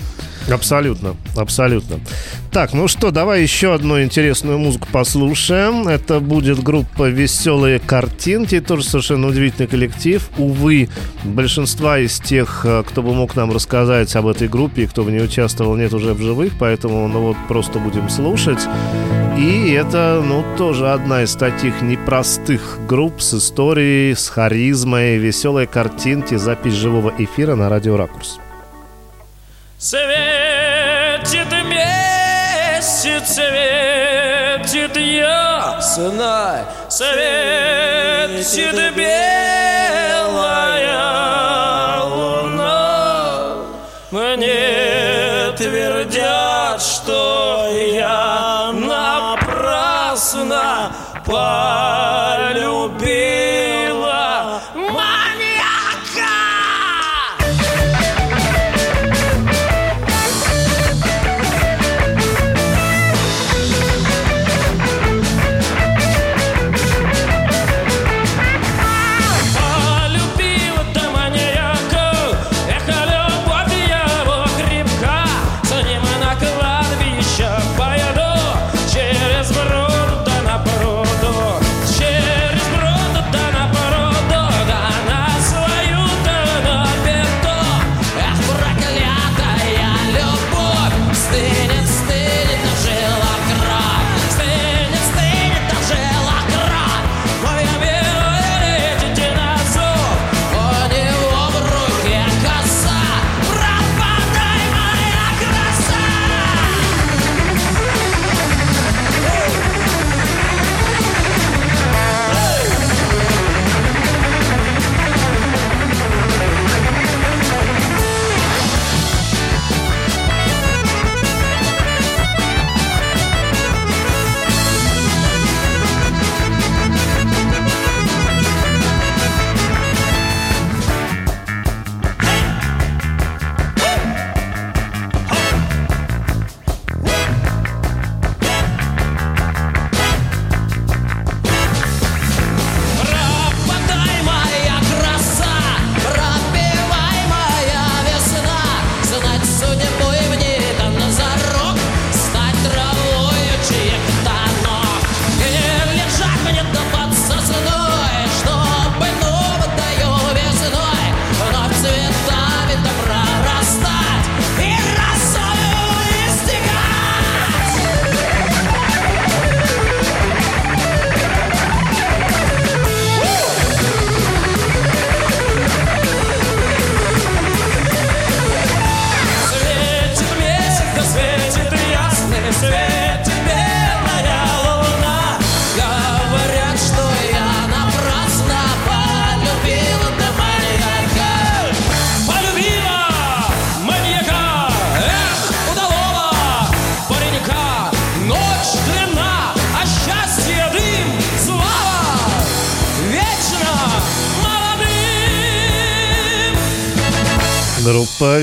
Абсолютно, 0.50 1.16
абсолютно. 1.36 2.00
Так, 2.52 2.74
ну 2.74 2.88
что, 2.88 3.12
давай 3.12 3.42
еще 3.42 3.74
одну 3.74 4.02
интересную 4.02 4.58
музыку 4.58 4.88
послушаем. 4.92 5.88
Это 5.88 6.20
будет 6.20 6.62
группа 6.64 7.10
«Веселые 7.10 7.80
картинки», 7.80 8.60
тоже 8.60 8.84
совершенно 8.84 9.28
удивительный 9.28 9.68
коллектив. 9.68 10.30
Увы, 10.38 10.90
большинства 11.24 12.00
из 12.00 12.20
тех, 12.20 12.62
э, 12.64 12.84
кто 12.88 13.02
бы 13.02 13.14
мог 13.14 13.36
нам 13.36 13.52
рассказать 13.52 14.16
об 14.16 14.28
этой 14.28 14.48
группе 14.48 14.86
кто 14.88 15.04
в 15.04 15.12
ней 15.12 15.24
участвовал, 15.24 15.76
нет 15.76 15.94
уже 15.94 16.14
в 16.14 16.22
живых, 16.22 16.54
поэтому 16.60 17.08
ну 17.08 17.22
вот 17.22 17.38
просто 17.48 17.80
будем 17.80 18.10
слушать. 18.10 18.60
И 19.38 19.72
это, 19.72 20.24
ну, 20.26 20.46
тоже 20.58 20.92
одна 20.92 21.24
из 21.24 21.34
таких 21.34 21.82
непростых 21.82 22.80
групп 22.88 23.22
с 23.22 23.34
историей, 23.34 24.16
с 24.16 24.30
харизмой, 24.30 25.18
веселые 25.18 25.68
картинки, 25.68 26.36
запись 26.36 26.74
живого 26.74 27.14
эфира 27.18 27.56
на 27.56 27.68
радио 27.68 27.98
«Ракурс». 27.98 28.40
Светит 29.78 31.52
месяц, 31.66 33.36
светит 33.36 34.96
ясно, 34.96 36.66
светит 36.88 38.96
белая 38.96 39.44
луна. 42.04 43.58
Мне 44.12 45.52
твердят, 45.58 46.82
что 46.82 47.68
я 47.70 48.72
напрасно 48.74 49.36
полюбила 51.26 53.15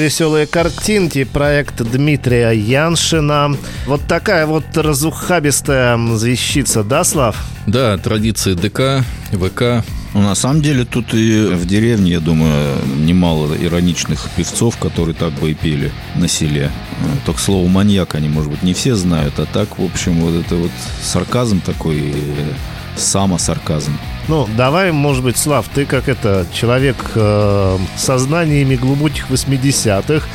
«Веселые 0.03 0.49
картинки», 0.49 1.23
проект 1.23 1.81
Дмитрия 1.81 2.51
Яншина. 2.51 3.57
Вот 3.87 4.01
такая 4.09 4.47
вот 4.47 4.65
разухабистая 4.77 5.97
звещица, 6.17 6.83
да, 6.83 7.05
Слав? 7.05 7.37
Да, 7.69 7.97
традиции 7.99 8.55
ДК, 8.55 9.05
ВК. 9.31 9.87
Ну, 10.15 10.23
на 10.23 10.35
самом 10.35 10.61
деле, 10.61 10.85
тут 10.85 11.15
и 11.15 11.45
в 11.53 11.67
деревне, 11.67 12.11
я 12.11 12.21
думаю, 12.21 12.75
немало 12.97 13.55
ироничных 13.55 14.29
певцов, 14.37 14.77
которые 14.77 15.15
так 15.15 15.33
бы 15.35 15.53
и 15.53 15.55
пели 15.55 15.93
на 16.17 16.27
селе. 16.27 16.73
Ну, 17.01 17.07
Только 17.25 17.41
слово 17.41 17.69
«маньяк» 17.69 18.17
они, 18.17 18.29
может 18.29 18.51
быть, 18.51 18.65
не 18.65 18.75
все 18.75 18.97
знают, 18.97 19.39
а 19.39 19.47
так, 19.47 19.79
в 19.79 19.85
общем, 19.85 20.15
вот 20.15 20.45
это 20.45 20.57
вот 20.57 20.73
сарказм 21.01 21.61
такой, 21.61 22.01
э, 22.13 22.53
самосарказм. 22.97 23.97
Ну, 24.29 24.49
давай, 24.57 24.93
может 24.93 25.25
быть, 25.25 25.37
Слав, 25.37 25.67
ты 25.75 25.85
как 25.85 26.09
это, 26.09 26.47
человек 26.53 26.97
э, 27.15 27.79
со 27.97 28.19
знаниями 28.19 28.77
глубоких 28.77 29.31
80-х, 29.31 30.27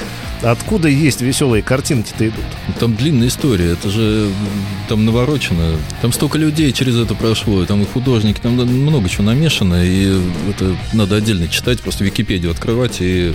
Откуда 0.44 0.88
есть 0.88 1.22
веселые 1.22 1.64
картинки-то 1.64 2.28
идут? 2.28 2.46
Там 2.80 2.96
длинная 2.96 3.28
история, 3.28 3.72
это 3.72 3.90
же 3.90 4.30
там 4.88 5.04
наворочено. 5.06 5.78
Там 6.02 6.12
столько 6.12 6.38
людей 6.38 6.72
через 6.72 6.96
это 6.98 7.16
прошло, 7.16 7.66
там 7.66 7.82
и 7.82 7.86
художники, 7.86 8.40
там 8.40 8.54
много 8.54 9.10
чего 9.10 9.24
намешано, 9.24 9.84
и 9.84 10.22
это 10.50 10.76
надо 10.94 11.16
отдельно 11.16 11.48
читать, 11.48 11.82
просто 11.82 12.04
Википедию 12.04 12.52
открывать 12.52 12.98
и... 13.00 13.34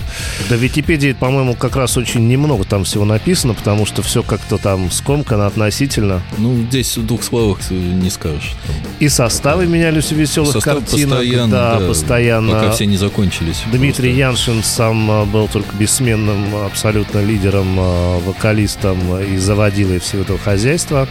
Да, 0.49 0.55
Википедии, 0.55 1.11
по-моему, 1.11 1.55
как 1.55 1.75
раз 1.75 1.97
очень 1.97 2.27
немного 2.27 2.63
там 2.63 2.85
всего 2.85 3.03
написано, 3.03 3.53
потому 3.53 3.85
что 3.85 4.01
все 4.01 4.23
как-то 4.23 4.57
там 4.57 4.89
скомкано 4.89 5.47
относительно. 5.47 6.21
Ну, 6.37 6.63
здесь 6.69 6.97
в 6.97 7.05
двух 7.05 7.23
словах 7.23 7.59
не 7.69 8.09
скажешь. 8.09 8.53
Там 8.65 8.75
И 8.99 9.09
составы 9.09 9.67
менялись 9.67 10.11
у 10.11 10.15
веселых 10.15 10.53
состав 10.53 10.79
картинок. 10.79 11.19
постоянно, 11.19 11.51
да, 11.51 11.79
да, 11.79 11.87
постоянно. 11.87 12.51
Пока 12.53 12.71
все 12.71 12.85
не 12.85 12.97
закончились. 12.97 13.63
Дмитрий 13.71 14.13
Просто. 14.13 14.51
Яншин 14.53 14.63
сам 14.63 15.11
а, 15.11 15.25
был 15.25 15.47
только 15.47 15.75
бессменным 15.75 16.55
абсолютно 16.55 16.92
лидером, 17.19 17.75
а, 17.79 18.19
вокалистом 18.19 19.17
и 19.19 19.37
заводилой 19.37 19.99
всего 19.99 20.21
этого 20.21 20.39
хозяйства. 20.39 21.07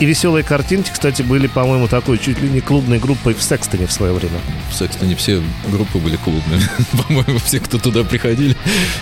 И 0.00 0.04
веселые 0.04 0.44
картинки, 0.44 0.90
кстати, 0.92 1.22
были, 1.22 1.46
по-моему, 1.46 1.88
такой 1.88 2.18
чуть 2.18 2.40
ли 2.40 2.48
не 2.48 2.60
клубной 2.60 2.98
группой 2.98 3.34
в 3.34 3.42
Секстоне 3.42 3.86
в 3.86 3.92
свое 3.92 4.12
время. 4.12 4.38
В 4.70 4.74
Секстоне 4.74 5.14
все 5.16 5.42
группы 5.70 5.98
были 5.98 6.16
клубные. 6.16 6.60
По-моему, 7.06 7.38
все, 7.38 7.60
кто 7.60 7.78
туда 7.78 8.04
приходили 8.04 8.56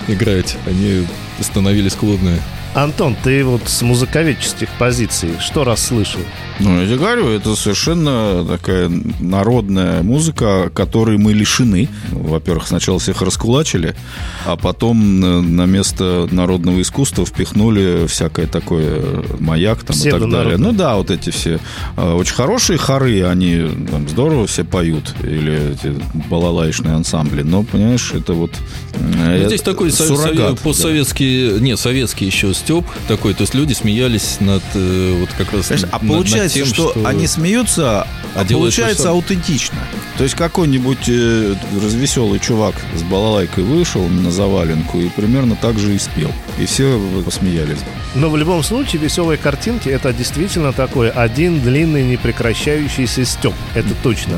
играть, 0.08 0.56
они 0.66 1.06
становились 1.40 1.94
клубные. 1.94 2.40
Антон, 2.74 3.14
ты 3.22 3.44
вот 3.44 3.62
с 3.66 3.82
музыковедческих 3.82 4.68
позиций 4.78 5.30
что 5.40 5.62
расслышал? 5.64 6.20
Ну, 6.58 6.80
я 6.80 6.86
тебе 6.86 6.96
говорю, 6.96 7.28
это 7.28 7.54
совершенно 7.54 8.46
такая 8.46 8.90
народная 9.20 10.02
музыка, 10.02 10.70
которой 10.74 11.18
мы 11.18 11.32
лишены. 11.34 11.88
Во-первых, 12.12 12.66
сначала 12.68 12.98
всех 12.98 13.20
раскулачили, 13.20 13.94
а 14.46 14.56
потом 14.56 15.22
э, 15.24 15.40
на 15.42 15.66
место 15.66 16.28
народного 16.30 16.80
искусства 16.80 17.26
впихнули 17.26 18.06
всякое 18.06 18.46
такое 18.46 19.00
э, 19.00 19.22
маяк 19.38 19.82
там 19.82 19.96
и 19.96 20.10
так 20.10 20.30
далее. 20.30 20.56
Ну 20.56 20.72
да, 20.72 20.96
вот 20.96 21.10
эти 21.10 21.30
все 21.30 21.58
э, 21.96 22.12
очень 22.14 22.34
хорошие 22.34 22.78
хоры, 22.78 23.22
они 23.24 23.68
там 23.90 24.08
здорово 24.08 24.46
все 24.46 24.64
поют, 24.64 25.12
или 25.22 25.72
эти 25.74 25.94
балалаечные 26.30 26.94
ансамбли, 26.94 27.42
но, 27.42 27.64
понимаешь, 27.64 28.12
это 28.14 28.32
вот... 28.32 28.52
э, 28.94 29.40
Ну, 29.42 29.46
Здесь 29.48 29.62
такой 29.62 29.90
суррогат, 29.90 30.30
сове- 30.32 30.36
да. 30.36 30.54
постсоветский, 30.62 31.58
не, 31.60 31.76
советский 31.76 32.26
еще 32.26 32.54
степ 32.62 32.84
такой, 33.08 33.34
то 33.34 33.42
есть 33.42 33.54
люди 33.54 33.72
смеялись 33.72 34.36
над 34.40 34.62
э, 34.74 35.16
вот 35.20 35.28
как 35.36 35.52
раз 35.52 35.66
Знаешь, 35.66 35.82
а 35.84 35.86
над- 35.94 36.02
над 36.02 36.10
получается, 36.12 36.58
тем, 36.58 36.66
что, 36.66 36.94
они 37.04 37.26
смеются, 37.26 38.02
а, 38.02 38.06
А 38.34 38.44
получается 38.44 39.02
сам- 39.04 39.12
аутентично. 39.12 39.78
То 40.16 40.24
есть 40.24 40.34
какой-нибудь 40.36 41.08
э, 41.08 41.54
развеселый 41.82 42.38
чувак 42.38 42.74
с 42.96 43.02
балалайкой 43.02 43.64
вышел 43.64 44.06
на 44.08 44.30
заваленку 44.30 44.98
и 45.00 45.08
примерно 45.08 45.56
так 45.56 45.78
же 45.78 45.94
и 45.94 45.98
спел. 45.98 46.30
И 46.58 46.64
все 46.66 47.00
посмеялись. 47.24 47.78
Но 48.14 48.28
в 48.30 48.36
любом 48.36 48.62
случае 48.62 49.00
веселые 49.02 49.38
картинки 49.38 49.88
это 49.88 50.12
действительно 50.12 50.72
такой 50.72 51.10
один 51.10 51.60
длинный 51.60 52.04
непрекращающийся 52.04 53.24
степ. 53.24 53.54
Это 53.74 53.88
точно. 54.02 54.34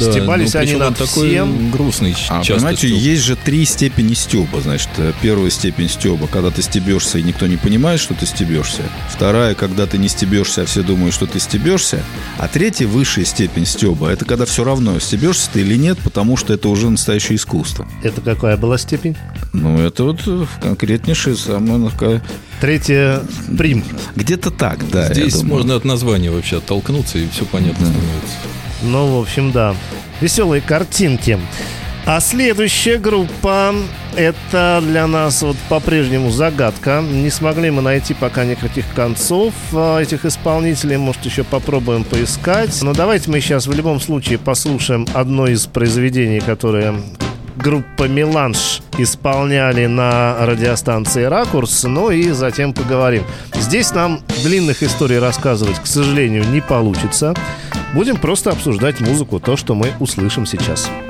Да, 0.00 0.10
Стебались 0.12 0.54
ну, 0.54 0.60
они 0.60 0.74
над 0.76 0.96
такой 0.96 1.28
всем. 1.28 1.70
грустный 1.70 2.14
А 2.28 2.42
часто 2.42 2.54
понимаете, 2.54 2.88
стёб. 2.88 2.98
есть 3.00 3.22
же 3.22 3.36
три 3.36 3.64
степени 3.64 4.14
стеба. 4.14 4.60
Значит, 4.60 4.88
э, 4.98 5.12
первая 5.20 5.50
степень 5.50 5.88
стеба, 5.88 6.26
когда 6.26 6.50
ты 6.50 6.62
стебешься, 6.62 7.18
и 7.18 7.22
никто 7.22 7.46
не 7.46 7.56
понимает, 7.56 7.67
что 7.98 8.14
ты 8.14 8.26
стебешься. 8.26 8.82
Вторая, 9.08 9.54
когда 9.54 9.86
ты 9.86 9.98
не 9.98 10.08
стебешься, 10.08 10.62
а 10.62 10.64
все 10.64 10.82
думают, 10.82 11.14
что 11.14 11.26
ты 11.26 11.38
стебешься. 11.40 12.02
А 12.38 12.48
третья, 12.48 12.86
высшая 12.86 13.24
степень 13.24 13.66
стеба, 13.66 14.08
это 14.08 14.24
когда 14.24 14.44
все 14.46 14.64
равно, 14.64 14.98
стебешься 14.98 15.50
ты 15.52 15.60
или 15.60 15.76
нет, 15.76 15.98
потому 15.98 16.36
что 16.36 16.52
это 16.52 16.68
уже 16.68 16.88
настоящее 16.88 17.36
искусство. 17.36 17.86
Это 18.02 18.20
какая 18.20 18.56
была 18.56 18.78
степень? 18.78 19.16
Ну, 19.52 19.80
это 19.80 20.04
вот 20.04 20.20
э, 20.26 20.46
конкретнейшая 20.62 21.34
самая 21.34 21.90
такая... 21.90 22.22
Третья 22.60 23.22
прим. 23.56 23.84
Где-то 24.16 24.50
так, 24.50 24.88
да. 24.90 25.12
Здесь 25.12 25.42
можно 25.42 25.76
от 25.76 25.84
названия 25.84 26.30
вообще 26.30 26.58
оттолкнуться, 26.58 27.18
и 27.18 27.28
все 27.28 27.44
понятно 27.44 27.86
становится. 27.86 28.36
Ну, 28.82 29.18
в 29.18 29.22
общем, 29.22 29.52
да. 29.52 29.74
Веселые 30.20 30.60
картинки. 30.60 31.38
А 32.10 32.20
следующая 32.20 32.96
группа 32.96 33.74
это 34.16 34.82
для 34.82 35.06
нас 35.06 35.42
вот 35.42 35.58
по-прежнему 35.68 36.30
загадка. 36.30 37.02
Не 37.02 37.28
смогли 37.28 37.70
мы 37.70 37.82
найти 37.82 38.14
пока 38.14 38.46
никаких 38.46 38.86
концов 38.94 39.52
а, 39.74 39.98
этих 39.98 40.24
исполнителей. 40.24 40.96
Может, 40.96 41.26
еще 41.26 41.44
попробуем 41.44 42.04
поискать. 42.04 42.80
Но 42.80 42.94
давайте 42.94 43.30
мы 43.30 43.42
сейчас 43.42 43.66
в 43.66 43.74
любом 43.74 44.00
случае 44.00 44.38
послушаем 44.38 45.06
одно 45.12 45.48
из 45.48 45.66
произведений, 45.66 46.40
которые 46.40 46.94
группа 47.56 48.04
«Меланж» 48.04 48.80
исполняли 48.96 49.84
на 49.84 50.46
радиостанции 50.46 51.24
«Ракурс», 51.24 51.84
ну 51.84 52.10
и 52.10 52.30
затем 52.30 52.72
поговорим. 52.72 53.24
Здесь 53.52 53.92
нам 53.92 54.22
длинных 54.42 54.82
историй 54.82 55.18
рассказывать, 55.18 55.78
к 55.78 55.86
сожалению, 55.86 56.44
не 56.48 56.62
получится. 56.62 57.34
Будем 57.92 58.16
просто 58.16 58.50
обсуждать 58.50 58.98
музыку, 59.00 59.40
то, 59.40 59.58
что 59.58 59.74
мы 59.74 59.92
услышим 60.00 60.46
сейчас. 60.46 60.88
Baby, 60.88 61.07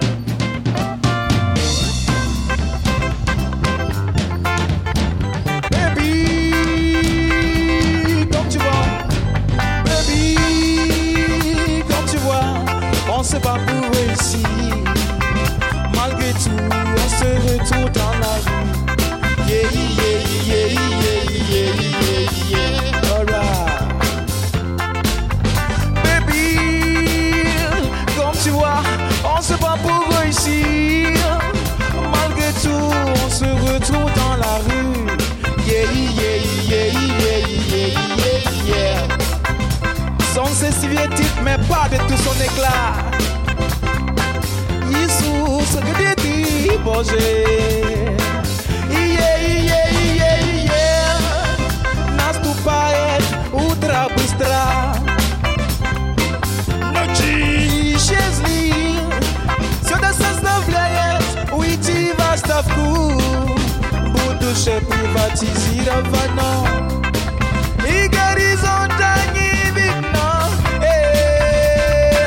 Eh. 70.82 72.26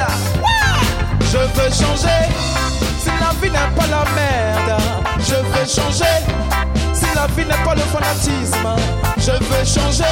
je 1.21 1.37
veux 1.37 1.69
changer. 1.69 2.21
Si 2.99 3.09
la 3.19 3.31
vie 3.41 3.51
n'est 3.51 3.75
pas 3.75 3.87
la 3.87 4.03
merde 4.15 4.81
je 5.19 5.35
veux 5.35 5.67
changer. 5.67 6.05
Si 6.93 7.05
la 7.15 7.27
vie 7.27 7.45
n'est 7.45 7.63
pas 7.63 7.75
le 7.75 7.81
fanatisme 7.81 8.75
je 9.17 9.31
veux 9.31 9.65
changer. 9.65 10.03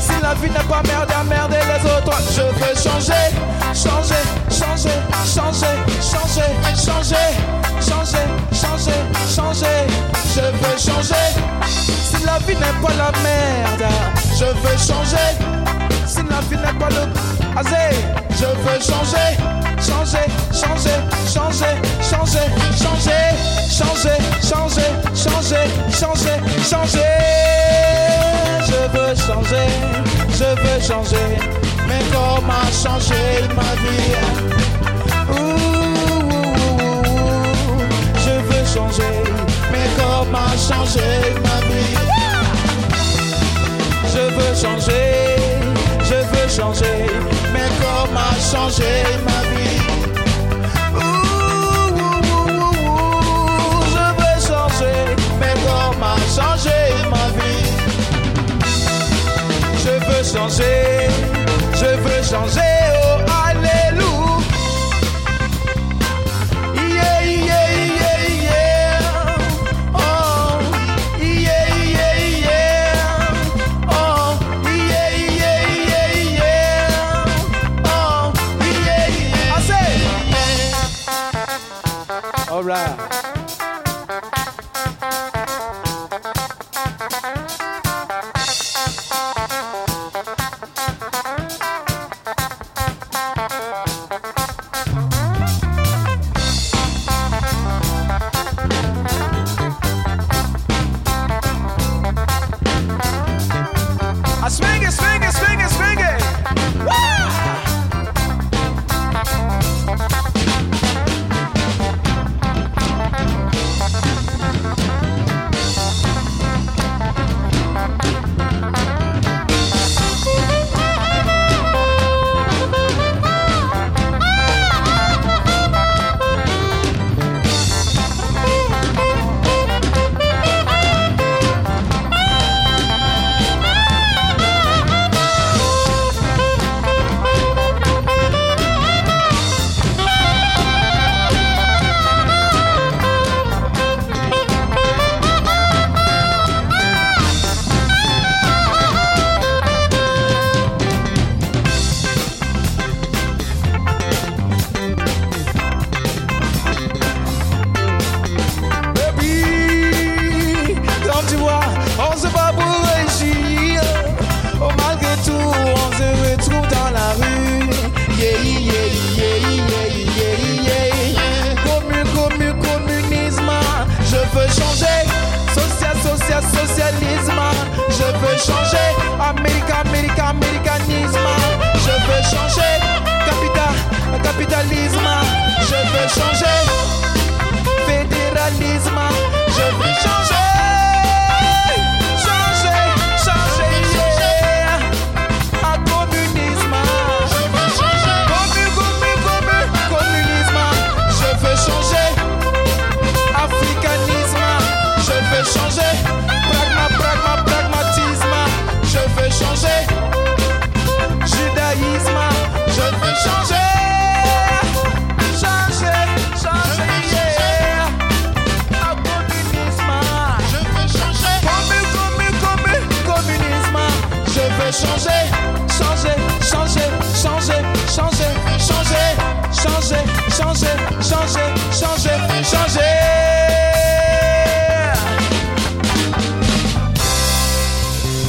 Si 0.00 0.20
la 0.22 0.34
vie 0.34 0.50
n'est 0.50 0.68
pas 0.68 0.82
merde 0.86 1.10
à 1.18 1.24
merde 1.24 1.52
les 1.52 1.90
autres 1.90 2.18
je 2.30 2.42
veux 2.42 2.74
changer. 2.74 3.34
Changer 3.74 4.22
changer 4.50 4.96
changer 5.24 5.76
changer, 6.02 6.50
changer 6.74 7.67
changer, 7.88 8.26
changer. 9.34 9.86
Je 10.34 10.40
veux 10.40 10.78
changer. 10.78 11.28
Si 11.66 12.24
la 12.24 12.38
vie 12.46 12.54
n'est 12.54 12.78
pas 12.82 12.94
la 12.96 13.10
merde, 13.22 13.86
je 14.38 14.44
veux 14.44 14.78
changer. 14.78 15.28
Si 16.06 16.18
la 16.18 16.40
vie 16.48 16.56
n'est 16.56 16.78
pas 16.78 16.88
le 16.90 17.04
azé, 17.58 17.86
je 18.30 18.46
veux 18.46 18.80
changer, 18.80 19.28
changer, 19.80 20.26
changer, 20.52 20.96
changer, 21.32 21.74
changer, 22.02 22.46
changer, 22.78 23.28
changer, 23.70 24.16
changer, 24.40 24.88
changer, 25.14 25.64
changer, 25.90 26.36
changer. 26.70 27.14
Je 28.66 28.80
veux 28.92 29.14
changer, 29.26 29.68
je 30.32 30.48
veux 30.62 30.80
changer, 30.80 31.28
mais 31.86 32.02
comment 32.12 32.68
changer 32.72 33.26
ma 33.56 33.70
vie? 33.82 35.77
Mais 39.72 39.88
comment 39.98 40.54
changer 40.56 41.14
ma 41.44 41.56
vie? 41.66 41.96
Je 44.12 44.22
veux 44.36 44.54
changer, 44.54 45.08
je 46.04 46.14
veux 46.14 46.48
changer, 46.48 46.98
mais 47.52 47.68
comment 47.80 48.36
changer 48.52 48.98
ma 49.26 49.40
vie? 49.50 49.80
Je 53.94 54.04
veux 54.18 54.36
changer, 54.48 54.98
mais 55.40 55.54
comment 55.66 56.20
changer 56.36 56.84
ma 57.10 57.26
vie? 57.36 57.66
Je 59.84 59.92
veux 60.06 60.24
changer, 60.32 60.80
je 61.74 61.90
veux 62.04 62.22
changer, 62.22 62.67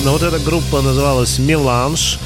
Но 0.09 0.13
вот 0.13 0.23
эта 0.23 0.39
группа 0.39 0.81
называлась 0.81 1.37
«Меланж». 1.37 2.17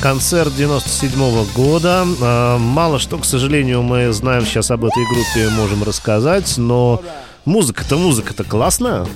Концерт 0.00 0.54
97 0.54 1.44
года. 1.56 2.06
А, 2.20 2.56
Мало 2.56 3.00
что, 3.00 3.18
к 3.18 3.24
сожалению, 3.24 3.82
мы 3.82 4.12
знаем 4.12 4.46
сейчас 4.46 4.70
об 4.70 4.84
этой 4.84 5.04
группе, 5.06 5.48
можем 5.48 5.82
рассказать, 5.82 6.56
но 6.56 7.02
музыка-то, 7.44 7.96
музыка-то 7.96 8.44
классная. 8.44 9.08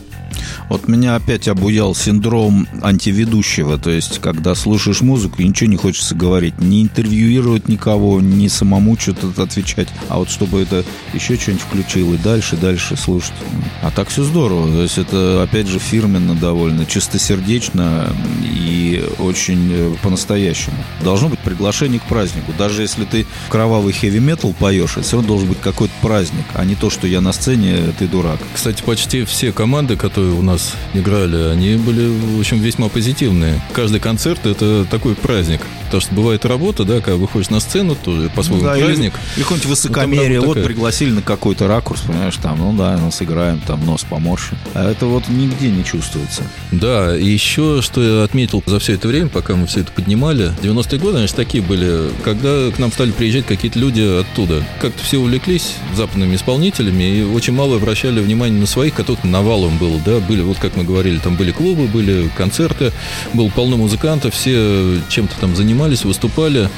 Вот 0.69 0.89
меня 0.89 1.15
опять 1.15 1.49
обуял 1.49 1.95
синдром 1.95 2.67
антиведущего. 2.83 3.79
То 3.79 3.91
есть, 3.91 4.19
когда 4.21 4.55
слушаешь 4.55 5.01
музыку, 5.01 5.43
и 5.43 5.47
ничего 5.47 5.71
не 5.71 5.77
хочется 5.77 6.15
говорить. 6.15 6.59
Не 6.61 6.83
интервьюировать 6.83 7.69
никого, 7.69 8.21
не 8.21 8.49
самому 8.49 8.99
что-то 8.99 9.43
отвечать. 9.43 9.89
А 10.09 10.19
вот 10.19 10.31
чтобы 10.31 10.61
это 10.61 10.85
еще 11.15 11.37
что-нибудь 11.37 11.63
включил 11.63 12.15
и 12.15 12.19
дальше, 12.19 12.57
дальше 12.57 12.97
слушать. 12.97 13.35
А 13.83 13.91
так 13.91 14.09
все 14.09 14.25
здорово. 14.25 14.69
То 14.69 14.83
есть, 14.83 14.99
это, 14.99 15.43
опять 15.43 15.69
же, 15.69 15.79
фирменно 15.79 16.35
довольно, 16.35 16.85
чистосердечно 16.85 18.13
и 18.43 19.05
очень 19.19 19.71
э, 19.73 19.95
по-настоящему. 20.03 20.77
Должно 21.03 21.29
быть 21.29 21.39
приглашение 21.41 22.01
к 22.01 22.05
празднику. 22.05 22.53
Даже 22.59 22.83
если 22.83 23.05
ты 23.05 23.27
кровавый 23.49 23.93
хэви-метал 23.93 24.55
поешь, 24.59 24.93
это 24.93 25.03
все 25.03 25.17
равно 25.17 25.29
должен 25.29 25.49
быть 25.49 25.61
какой-то 25.61 25.95
праздник, 26.01 26.45
а 26.55 26.65
не 26.65 26.75
то, 26.75 26.91
что 26.91 27.07
я 27.07 27.21
на 27.21 27.33
сцене, 27.33 27.95
ты 27.99 28.07
дурак. 28.09 28.41
Кстати, 28.55 28.83
почти 28.83 29.25
все 29.25 29.53
команды, 29.53 29.97
которые 29.97 30.35
у 30.35 30.43
нас 30.43 30.56
играли, 30.95 31.51
они 31.53 31.77
были, 31.77 32.09
в 32.37 32.41
общем, 32.41 32.59
весьма 32.61 32.89
позитивные. 32.89 33.61
Каждый 33.73 34.01
концерт— 34.01 34.41
это 34.47 34.85
такой 34.91 35.15
праздник. 35.15 35.61
Потому 35.87 36.01
что 36.01 36.15
бывает 36.15 36.45
работа, 36.45 36.85
да, 36.85 36.95
когда 37.01 37.15
выходишь 37.17 37.49
на 37.51 37.61
сцену, 37.61 37.95
тоже 37.95 38.29
по-своему 38.35 38.65
Да, 38.65 38.77
или- 38.77 38.87
праздник. 38.87 39.13
Или 39.37 39.43
какое-нибудь 39.45 39.65
Ну, 39.65 39.71
высокомерие. 39.71 40.29
работа 40.41 40.47
вот 40.47 40.55
такая. 40.55 40.67
пригласили 40.67 41.11
на 41.11 41.23
какой-то 41.23 41.69
ракурс, 41.69 42.01
понимаешь, 42.01 42.35
там, 42.43 42.59
ну 42.59 42.73
да, 42.77 42.99
ну 43.01 43.11
сыграем, 43.13 43.61
там 43.67 43.85
нос 43.87 44.05
поморщим. 44.09 44.57
А 44.75 44.91
это 44.91 45.07
вот 45.07 45.29
нигде 45.29 45.69
не 45.69 45.85
чувствуется. 45.85 46.43
Да, 46.73 47.17
и 47.17 47.25
еще, 47.25 47.83
что 47.83 48.03
я 48.03 48.25
отметил 48.25 48.65
за 48.67 48.81
все 48.81 48.95
это 48.95 49.07
время, 49.07 49.29
пока 49.29 49.55
мы 49.55 49.67
все 49.69 49.81
это 49.81 49.93
поднимали, 49.93 50.51
90-е 50.61 50.99
годы, 50.99 51.19
значит, 51.19 51.37
такие 51.37 51.63
были, 51.63 52.11
когда 52.25 52.71
к 52.73 52.79
нам 52.81 52.91
стали 52.91 53.13
приезжать 53.13 53.47
какие-то 53.47 53.79
люди 53.79 54.01
оттуда. 54.23 54.65
Как-то 54.81 55.03
все 55.05 55.19
увлеклись 55.19 55.75
западными 55.95 56.35
исполнителями 56.35 57.05
и 57.05 57.23
очень 57.23 57.53
мало 57.53 57.77
обращали 57.77 58.19
внимание 58.21 58.59
на 58.61 58.67
своих, 58.67 58.95
которых 58.95 59.23
навалом 59.23 59.79
было, 59.79 60.01
да, 60.05 60.19
были, 60.19 60.41
вот 60.47 60.59
как 60.59 60.77
мы 60.77 60.85
говорили, 60.85 61.19
там 61.19 61.37
были 61.37 61.53
клубы, 61.53 61.87
были 61.87 62.31
концерты, 62.37 62.93
было 63.35 63.49
полно 63.49 63.77
музыкантов, 63.77 64.35
все 64.35 65.01
чем-то 65.09 65.35
там 65.41 65.57
занимались, 65.57 66.05
выступали. 66.05 66.69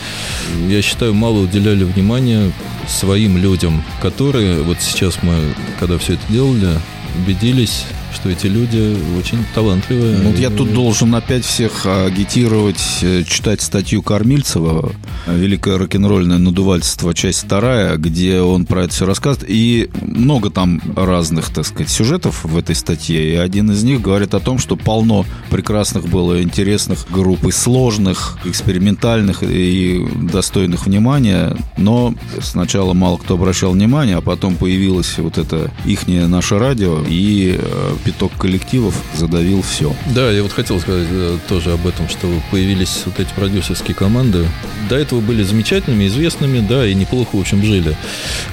Я 0.69 0.83
считаю, 0.83 1.15
мало 1.15 1.41
уделяли 1.41 1.85
внимания 1.85 2.53
своим 2.87 3.37
людям, 3.37 3.85
которые, 4.03 4.63
вот 4.63 4.79
сейчас 4.81 5.23
мы, 5.23 5.35
когда 5.79 5.99
все 5.99 6.15
это 6.15 6.23
делали, 6.29 6.79
убедились, 7.17 7.85
что 8.15 8.31
эти 8.31 8.47
люди 8.47 8.97
очень 9.19 9.45
талантливые. 9.55 10.19
Ну, 10.19 10.31
Вот 10.31 10.39
я 10.39 10.51
тут 10.51 10.73
должен 10.73 11.15
опять 11.15 11.45
всех 11.45 11.87
агитировать, 11.87 12.83
э, 13.03 13.25
читать 13.25 13.61
статью 13.61 14.03
Кормильцева 14.03 14.93
«Великое 15.27 15.79
рок-н-ролльное 15.79 16.39
надувательство. 16.39 17.15
Часть 17.15 17.45
вторая», 17.45 17.97
где 17.97 18.41
он 18.41 18.67
про 18.67 18.85
это 18.85 18.95
все 18.95 19.07
рассказывает. 19.07 19.51
И 19.51 19.91
много 20.03 20.51
там 20.51 20.81
разных, 20.97 21.51
так 21.51 21.67
сказать, 21.67 21.91
сюжетов 21.91 22.45
в 22.45 22.57
этой 22.57 22.75
статье. 22.75 23.35
И 23.35 23.37
один 23.37 23.71
из 23.71 23.83
них 23.83 24.01
говорит 24.01 24.35
о 24.35 24.41
том, 24.41 24.59
что 24.59 24.77
полно 24.77 25.25
прекрасных 25.51 26.09
было 26.09 26.43
интересных 26.43 27.07
групп 27.11 27.45
и 27.47 27.53
сложных, 27.53 28.39
экспериментальных 28.45 29.43
и 29.43 30.07
достойных 30.33 30.87
внимания. 30.87 31.57
Но 31.77 32.15
сначала 32.41 32.95
мало 32.95 33.17
кто 33.19 33.35
обращал 33.35 33.73
внимание, 33.73 34.17
а 34.17 34.21
потом 34.21 34.57
появилось 34.57 35.19
вот 35.19 35.39
это 35.39 35.71
ихнее 35.85 36.27
наше 36.27 36.59
радио, 36.59 37.03
и 37.07 37.59
э, 37.59 37.93
пяток 37.99 38.33
коллективов 38.37 38.95
задавил 39.15 39.63
все. 39.63 39.95
Да, 40.15 40.31
я 40.31 40.43
вот 40.43 40.53
хотел 40.53 40.81
сказать 40.81 41.09
э, 41.11 41.39
тоже 41.49 41.73
об 41.73 41.87
этом, 41.87 42.09
что 42.09 42.29
появились 42.51 43.03
вот 43.07 43.21
эти 43.21 43.33
продюсерские 43.35 43.95
команды. 43.95 44.47
До 44.89 44.97
этого 44.97 45.21
были 45.21 45.43
замечательными, 45.43 46.07
известными, 46.07 46.67
да, 46.67 46.87
и 46.87 46.95
неплохо, 46.95 47.37
в 47.37 47.41
общем, 47.41 47.63
жили. 47.63 47.97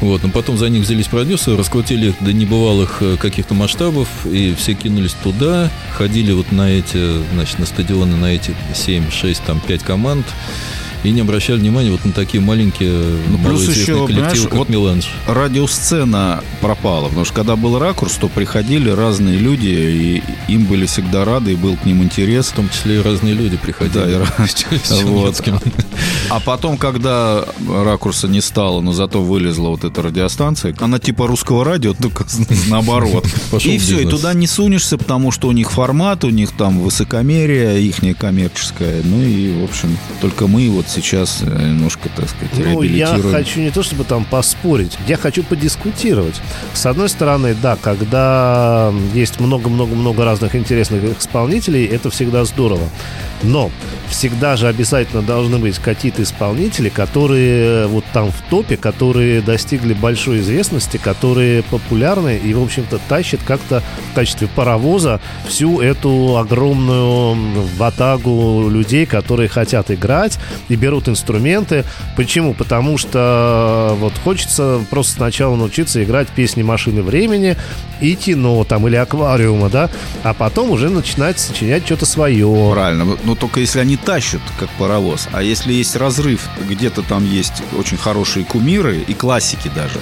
Вот, 0.02 0.24
но 0.24 0.30
потом 0.30 0.58
за 0.58 0.70
них 0.70 0.84
взялись 0.84 1.08
продюсеры, 1.08 1.58
раскрутили 1.58 2.10
их 2.10 2.16
до 2.20 2.34
небывалых 2.34 2.98
э, 3.02 3.18
каких-то 3.18 3.54
масштабов, 3.54 4.08
и 4.26 4.54
все 4.58 4.74
кинулись 4.74 5.16
туда, 5.24 5.72
ходили 5.98 6.32
вот 6.32 6.52
на 6.52 6.70
эти, 6.70 7.24
значит, 7.34 7.60
на 7.60 7.66
стадионы, 7.66 8.16
на 8.16 8.28
эти 8.28 8.54
7, 8.74 9.12
6, 9.12 9.44
там, 9.44 9.60
5 9.60 9.84
команд, 9.84 10.26
и 11.06 11.12
не 11.12 11.22
обращали 11.22 11.60
внимания 11.60 11.92
вот 11.92 12.04
на 12.06 12.12
такие 12.12 12.42
маленькие, 12.42 12.92
Ну, 13.30 13.38
плюс 13.38 13.68
еще, 13.68 14.06
коллективы, 14.08 14.48
как 14.48 14.58
вот- 14.58 14.70
Меланж. 14.70 15.08
радиосцена 15.28 16.44
пропала, 16.62 17.08
потому 17.08 17.26
что 17.26 17.34
когда 17.34 17.56
был 17.56 17.78
ракурс, 17.80 18.14
то 18.16 18.28
приходили 18.28 18.90
разные 18.90 19.38
люди, 19.38 19.68
и 19.68 20.24
им 20.52 20.66
были 20.66 20.86
всегда 20.86 21.26
рады, 21.26 21.54
и 21.54 21.56
был 21.56 21.78
к 21.78 21.86
ним 21.86 22.04
интерес. 22.04 22.48
В 22.48 22.54
том 22.54 22.70
числе 22.70 22.96
и 22.98 23.02
разные 23.02 23.34
люди 23.34 23.58
приходили. 23.58 23.94
Да, 23.96 24.10
и 24.44 24.48
С 24.84 25.02
вот. 25.04 25.42
А 26.30 26.40
потом, 26.40 26.78
когда 26.78 27.46
ракурса 27.70 28.28
не 28.28 28.42
стало, 28.42 28.82
но 28.82 28.94
зато 28.94 29.22
вылезла 29.22 29.70
вот 29.70 29.84
эта 29.84 30.02
радиостанция, 30.02 30.76
она 30.80 31.00
типа 31.00 31.28
русского 31.28 31.64
радио, 31.64 31.94
только 31.94 32.26
наоборот. 32.68 33.26
Пошел 33.52 33.72
И 33.72 33.78
все, 33.78 34.00
и 34.02 34.06
туда 34.06 34.34
не 34.34 34.48
сунешься, 34.48 34.98
потому 34.98 35.32
что 35.32 35.48
у 35.48 35.52
них 35.52 35.72
формат, 35.72 36.24
у 36.24 36.30
них 36.30 36.52
там 36.52 36.80
высокомерие, 36.80 37.82
ихнее 37.82 38.14
коммерческое. 38.16 39.02
Ну 39.04 39.22
и, 39.22 39.62
в 39.62 39.64
общем, 39.66 39.98
только 40.22 40.48
мы 40.48 40.70
вот 40.70 40.88
сейчас 40.96 41.42
э, 41.42 41.46
немножко, 41.46 42.10
так 42.16 42.30
сказать, 42.30 42.52
Ну, 42.58 42.82
я 42.82 43.08
хочу 43.08 43.60
не 43.60 43.72
то 43.72 43.84
чтобы 43.84 44.04
там 44.04 44.26
поспорить, 44.26 44.98
я 45.08 45.18
хочу 45.18 45.44
подискутировать. 45.44 46.42
С 46.74 46.86
одной 46.86 47.10
стороны, 47.10 47.56
да, 47.62 47.78
когда 47.82 48.94
есть 49.14 49.40
много-много-много 49.40 50.26
разных 50.26 50.56
интересных 50.56 51.20
исполнителей, 51.20 51.86
это 51.86 52.10
всегда 52.10 52.46
здорово. 52.46 52.90
Но 53.46 53.72
всегда 54.10 54.56
же 54.56 54.68
обязательно 54.68 55.22
должны 55.22 55.58
быть 55.58 55.78
какие-то 55.78 56.24
исполнители, 56.24 56.90
которые 56.90 57.88
вот 57.88 58.06
там 58.14 58.32
в 58.32 58.42
топе, 58.50 58.78
которые 58.78 59.42
достигли 59.42 59.94
большой 59.94 60.40
известности, 60.40 60.98
которые 60.98 61.64
популярны 61.64 62.38
и, 62.38 62.54
в 62.54 62.62
общем-то, 62.62 63.00
тащат 63.08 63.42
как-то 63.46 63.84
в 64.12 64.16
качестве 64.16 64.48
паровоза 64.48 65.20
всю 65.48 65.82
эту 65.82 66.38
огромную 66.38 67.36
ватагу 67.78 68.70
людей, 68.70 69.06
которые 69.06 69.50
хотят 69.50 69.92
играть 69.92 70.40
и 70.70 70.76
берут 70.76 71.08
инструменты. 71.08 71.84
Почему? 72.16 72.54
Потому 72.54 72.98
что 72.98 73.96
вот 74.00 74.14
хочется 74.24 74.82
просто 74.90 75.14
сначала 75.14 75.56
научиться 75.56 76.04
играть 76.04 76.28
песни 76.30 76.64
машины 76.64 77.02
времени 77.02 77.58
и 78.02 78.16
кино 78.16 78.64
там 78.64 78.88
или 78.88 78.96
аквариума, 78.96 79.70
да, 79.70 79.90
а 80.24 80.34
потом 80.34 80.72
уже 80.72 80.90
начинать 80.90 81.40
сочинять 81.40 81.86
что-то 81.86 82.06
свое. 82.06 82.72
Правильно, 82.72 83.18
но 83.24 83.36
только 83.36 83.60
если 83.60 83.80
они 83.80 83.98
тащат, 83.98 84.42
как 84.60 84.70
паровоз. 84.72 85.28
А 85.32 85.44
если 85.44 85.74
есть 85.74 85.96
разрыв, 85.96 86.48
где-то 86.68 87.02
там 87.02 87.26
есть 87.30 87.64
очень 87.78 87.98
хорошие 87.98 88.46
кумиры 88.46 89.00
и 89.08 89.14
классики 89.14 89.72
даже, 89.74 90.00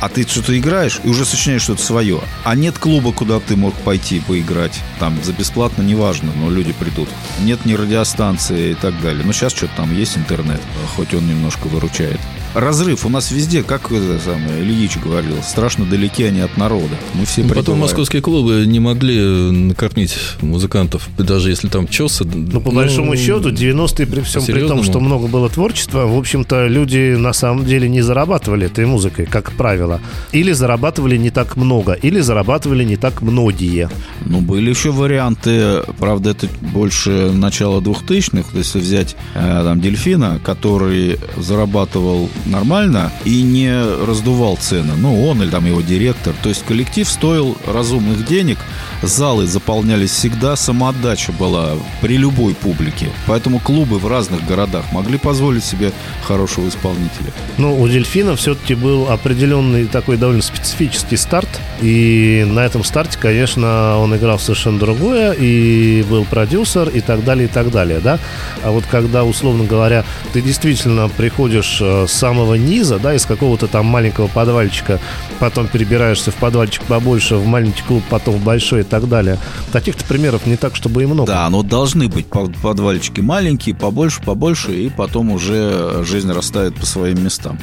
а 0.00 0.08
ты 0.08 0.26
что-то 0.26 0.56
играешь 0.58 1.00
и 1.04 1.08
уже 1.08 1.24
сочиняешь 1.24 1.62
что-то 1.62 1.82
свое. 1.82 2.20
А 2.44 2.54
нет 2.54 2.78
клуба, 2.78 3.12
куда 3.12 3.40
ты 3.40 3.56
мог 3.56 3.74
пойти 3.74 4.20
поиграть. 4.20 4.78
Там 4.98 5.18
за 5.22 5.32
бесплатно, 5.32 5.82
неважно, 5.82 6.32
но 6.36 6.50
люди 6.50 6.72
придут. 6.72 7.08
Нет 7.40 7.64
ни 7.64 7.72
радиостанции 7.72 8.72
и 8.72 8.74
так 8.74 9.00
далее. 9.00 9.24
Но 9.24 9.32
сейчас 9.32 9.52
что-то 9.52 9.74
там 9.76 9.96
есть 9.96 10.18
интернет, 10.18 10.60
хоть 10.94 11.14
он 11.14 11.26
немножко 11.26 11.68
выручает. 11.68 12.20
Разрыв 12.54 13.04
у 13.04 13.08
нас 13.08 13.30
везде, 13.30 13.62
как 13.62 13.92
это 13.92 14.18
самое, 14.24 14.62
Ильич 14.62 14.96
говорил, 14.96 15.36
страшно 15.42 15.84
далеки 15.84 16.24
они 16.24 16.40
от 16.40 16.56
народа. 16.56 16.96
Мы 17.14 17.24
все 17.26 17.42
Ну, 17.42 17.48
Потом 17.48 17.62
прибываем. 17.64 17.82
московские 17.82 18.22
клубы 18.22 18.64
не 18.66 18.80
могли 18.80 19.20
накормить 19.50 20.16
музыкантов, 20.40 21.08
даже 21.18 21.50
если 21.50 21.68
там 21.68 21.86
чесы. 21.86 22.24
Ну, 22.24 22.60
по 22.60 22.70
большому 22.70 23.16
счету, 23.16 23.50
90-е, 23.50 24.06
при 24.06 24.20
всем 24.22 24.44
при 24.44 24.66
том, 24.66 24.82
что 24.82 25.00
много 25.00 25.26
было 25.26 25.48
творчества, 25.50 26.06
в 26.06 26.16
общем-то, 26.18 26.66
люди 26.66 27.14
на 27.16 27.32
самом 27.32 27.64
деле 27.66 27.88
не 27.88 28.00
зарабатывали 28.00 28.66
этой 28.66 28.86
музыкой, 28.86 29.26
как 29.26 29.52
правило. 29.52 30.00
Или 30.32 30.52
зарабатывали 30.52 31.16
не 31.16 31.30
так 31.30 31.56
много, 31.56 31.92
или 31.92 32.20
зарабатывали 32.20 32.84
не 32.84 32.96
так 32.96 33.20
многие. 33.22 33.90
Ну, 34.24 34.40
были 34.40 34.70
еще 34.70 34.90
варианты, 34.92 35.82
правда, 35.98 36.30
это 36.30 36.48
больше 36.72 37.30
начала 37.32 37.80
2000-х, 37.80 38.48
если 38.54 38.78
взять 38.80 39.16
э, 39.34 39.62
там 39.64 39.80
Дельфина, 39.80 40.40
который 40.42 41.18
зарабатывал 41.36 42.28
нормально 42.46 43.12
и 43.24 43.42
не 43.42 43.72
раздувал 44.04 44.56
цены. 44.56 44.94
Ну, 44.96 45.26
он 45.26 45.42
или 45.42 45.50
там 45.50 45.66
его 45.66 45.80
директор. 45.80 46.34
То 46.42 46.48
есть 46.48 46.64
коллектив 46.64 47.08
стоил 47.08 47.56
разумных 47.66 48.26
денег, 48.26 48.58
залы 49.02 49.46
заполнялись 49.46 50.10
всегда, 50.10 50.56
самоотдача 50.56 51.32
была 51.32 51.74
при 52.00 52.16
любой 52.16 52.54
публике. 52.54 53.08
Поэтому 53.26 53.58
клубы 53.58 53.98
в 53.98 54.06
разных 54.06 54.46
городах 54.46 54.84
могли 54.92 55.18
позволить 55.18 55.64
себе 55.64 55.92
хорошего 56.24 56.68
исполнителя. 56.68 57.32
Ну, 57.58 57.80
у 57.80 57.88
Дельфина 57.88 58.36
все-таки 58.36 58.74
был 58.74 59.08
определенный 59.10 59.86
такой 59.86 60.16
довольно 60.16 60.42
специфический 60.42 61.16
старт. 61.16 61.48
И 61.80 62.44
на 62.48 62.60
этом 62.60 62.84
старте, 62.84 63.18
конечно, 63.18 63.98
он 63.98 64.16
играл 64.16 64.38
совершенно 64.38 64.78
другое, 64.78 65.32
и 65.32 66.02
был 66.08 66.24
продюсер, 66.24 66.88
и 66.88 67.00
так 67.00 67.24
далее, 67.24 67.46
и 67.46 67.50
так 67.50 67.70
далее, 67.70 68.00
да. 68.00 68.18
А 68.62 68.70
вот 68.70 68.84
когда, 68.90 69.24
условно 69.24 69.64
говоря, 69.64 70.04
ты 70.32 70.40
действительно 70.40 71.08
приходишь 71.08 71.78
э, 71.80 72.06
с 72.08 72.12
самого 72.12 72.54
низа, 72.54 72.98
да, 72.98 73.14
из 73.14 73.26
какого-то 73.26 73.66
там 73.66 73.86
маленького 73.86 74.28
подвальчика, 74.28 75.00
потом 75.38 75.66
перебираешься 75.66 76.30
в 76.30 76.36
подвальчик 76.36 76.82
побольше, 76.84 77.36
в 77.36 77.46
маленький 77.46 77.82
клуб, 77.82 78.02
потом 78.08 78.36
в 78.36 78.44
большой 78.44 78.84
так 78.86 79.08
далее. 79.08 79.38
Таких-то 79.72 80.04
примеров 80.04 80.46
не 80.46 80.56
так, 80.56 80.76
чтобы 80.76 81.02
и 81.02 81.06
много. 81.06 81.26
Да, 81.32 81.48
но 81.50 81.62
должны 81.62 82.08
быть 82.08 82.26
под- 82.26 82.56
подвальчики 82.58 83.20
маленькие, 83.20 83.74
побольше, 83.74 84.22
побольше, 84.22 84.72
и 84.74 84.88
потом 84.88 85.30
уже 85.30 86.04
жизнь 86.04 86.30
растает 86.32 86.74
по 86.74 86.86
своим 86.86 87.22
местам. 87.22 87.58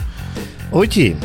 Окей. 0.71 1.15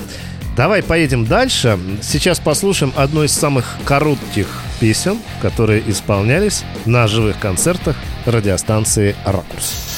Давай 0.56 0.82
поедем 0.82 1.24
дальше. 1.24 1.78
Сейчас 2.02 2.40
послушаем 2.40 2.92
одну 2.96 3.22
из 3.22 3.32
самых 3.32 3.76
коротких 3.84 4.48
песен, 4.80 5.18
которые 5.40 5.88
исполнялись 5.88 6.64
на 6.84 7.06
живых 7.06 7.38
концертах 7.38 7.96
радиостанции 8.26 9.14
«Ракурс». 9.24 9.97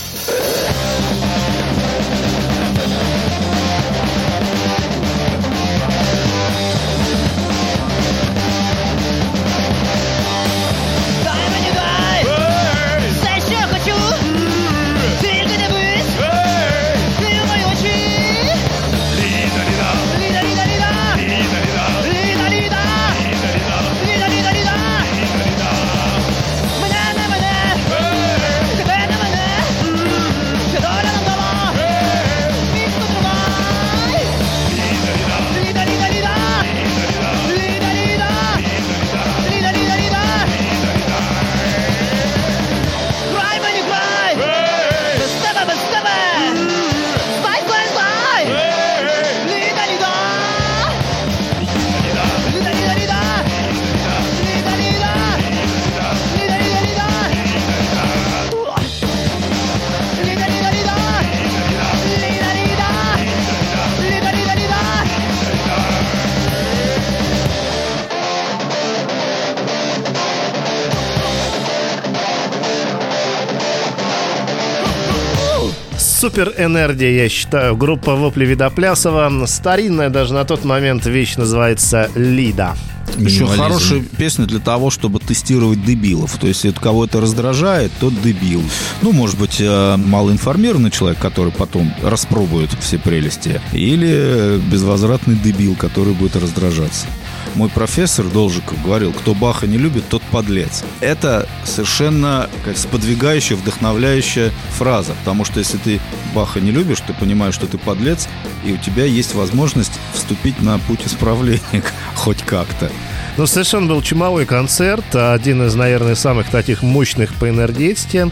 Супер 76.31 76.55
энергия, 76.59 77.25
я 77.25 77.29
считаю. 77.29 77.77
Группа 77.77 78.15
Вопли 78.15 78.47
Видоплясова. 78.47 79.47
Старинная 79.47 80.11
даже 80.11 80.33
на 80.33 80.45
тот 80.45 80.65
момент 80.65 81.05
вещь 81.05 81.35
называется 81.35 82.09
«Лида». 82.15 82.77
Еще 83.19 83.49
хорошая 83.49 84.01
песня 84.17 84.47
для 84.47 84.61
того, 84.61 84.91
чтобы 84.91 85.19
тестировать 85.19 85.85
дебилов. 85.85 86.39
То 86.39 86.47
есть, 86.47 86.63
если 86.63 86.79
кого 86.79 87.07
это 87.07 87.21
раздражает, 87.21 87.91
тот 87.99 88.15
дебил. 88.23 88.63
Ну, 89.03 89.11
может 89.11 89.41
быть, 89.41 89.57
э, 89.59 89.97
малоинформированный 89.97 90.93
человек, 90.93 91.19
который 91.19 91.51
потом 91.51 91.93
распробует 92.01 92.71
все 92.79 92.99
прелести. 92.99 93.61
Или 93.73 94.61
безвозвратный 94.71 95.35
дебил, 95.35 95.75
который 95.75 96.15
будет 96.15 96.37
раздражаться. 96.37 97.07
Мой 97.55 97.69
профессор 97.69 98.27
Должиков 98.27 98.83
говорил, 98.83 99.13
кто 99.13 99.35
Баха 99.35 99.67
не 99.67 99.79
любит, 99.79 100.05
тот 100.09 100.23
подлец. 100.31 100.85
Это 101.01 101.49
совершенно 101.65 102.49
как 102.65 102.77
сподвигающая, 102.77 103.57
вдохновляющая 103.57 104.51
фраза. 104.79 105.15
Потому 105.21 105.45
что 105.45 105.59
если 105.59 105.79
ты 105.79 106.01
Баха 106.35 106.61
не 106.61 106.71
любишь, 106.71 107.01
ты 107.01 107.13
понимаешь, 107.13 107.55
что 107.55 107.67
ты 107.67 107.79
подлец, 107.79 108.29
и 108.65 108.73
у 108.73 108.77
тебя 108.77 109.05
есть 109.05 109.35
возможность 109.35 109.99
вступить 110.13 110.61
на 110.63 110.79
путь 110.79 111.07
исправления 111.07 111.61
хоть 112.15 112.43
как-то. 112.43 112.91
Ну, 113.37 113.47
совершенно 113.47 113.87
был 113.87 114.03
чумовой 114.03 114.47
концерт, 114.47 115.15
один 115.15 115.67
из, 115.67 115.75
наверное, 115.75 116.15
самых 116.15 116.51
таких 116.51 116.83
мощных 116.83 117.35
по 117.35 117.49
энергетике. 117.49 118.31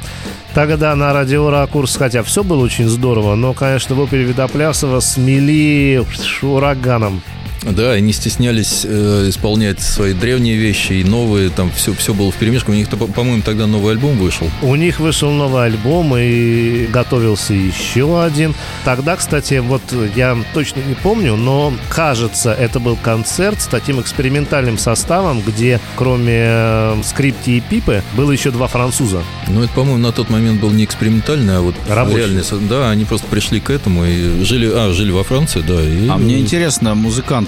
Тогда 0.55 0.95
на 0.97 1.13
радио 1.13 1.51
«Ракурс», 1.51 1.97
хотя 1.97 2.23
все 2.23 2.43
было 2.43 2.65
очень 2.65 2.89
здорово, 2.89 3.35
но, 3.35 3.53
конечно, 3.53 3.95
Вопель 3.95 4.25
Видоплясова 4.25 5.01
смели 5.01 6.05
ураганом. 6.43 7.23
Да, 7.63 7.97
и 7.97 8.01
не 8.01 8.13
стеснялись 8.13 8.83
э, 8.85 9.27
исполнять 9.29 9.81
свои 9.81 10.13
древние 10.15 10.57
вещи 10.57 10.93
и 10.95 11.05
новые, 11.05 11.51
там 11.51 11.71
все, 11.75 11.93
все 11.95 12.15
было 12.15 12.31
в 12.31 12.37
перемешку. 12.37 12.71
У 12.73 12.75
них, 12.75 12.89
по- 12.89 13.07
по-моему, 13.07 13.43
тогда 13.43 13.67
новый 13.67 13.93
альбом 13.95 14.17
вышел. 14.17 14.49
У 14.63 14.75
них 14.77 15.01
вышел 15.01 15.31
новый 15.31 15.65
альбом 15.65 16.15
и 16.17 16.87
готовился 16.87 17.55
еще 17.55 18.23
один. 18.23 18.55
Тогда, 18.85 19.17
кстати, 19.17 19.59
вот 19.59 19.83
я 20.15 20.37
точно 20.55 20.81
не 20.87 20.95
помню, 20.95 21.37
но 21.37 21.73
кажется, 21.89 22.53
это 22.53 22.79
был 22.81 22.97
концерт 22.97 23.61
с 23.61 23.67
таким 23.67 24.01
экспериментальным 24.01 24.79
составом, 24.79 25.41
где 25.41 25.81
кроме 25.97 26.39
э, 26.47 26.97
скрипти 27.05 27.51
и 27.51 27.61
пипы 27.61 28.03
было 28.17 28.31
еще 28.31 28.51
два 28.51 28.69
француза. 28.69 29.23
Но 29.49 29.65
это, 29.65 29.73
по-моему, 29.73 29.99
на 29.99 30.13
тот 30.13 30.31
момент 30.31 30.61
был 30.61 30.71
не 30.71 30.85
экспериментальный, 30.85 31.57
а 31.57 31.61
вот 31.61 31.75
Рабочий. 31.89 32.19
реальный. 32.19 32.43
Да, 32.69 32.91
они 32.91 33.05
просто 33.05 33.27
пришли 33.27 33.61
к 33.61 33.71
этому 33.71 34.05
и 34.05 34.45
жили, 34.45 34.71
а, 34.73 34.93
жили 34.93 35.11
во 35.11 35.25
Франции, 35.25 35.63
да. 35.67 35.81
И, 35.83 36.09
А 36.09 36.17
мне 36.17 36.39
интересно, 36.39 36.95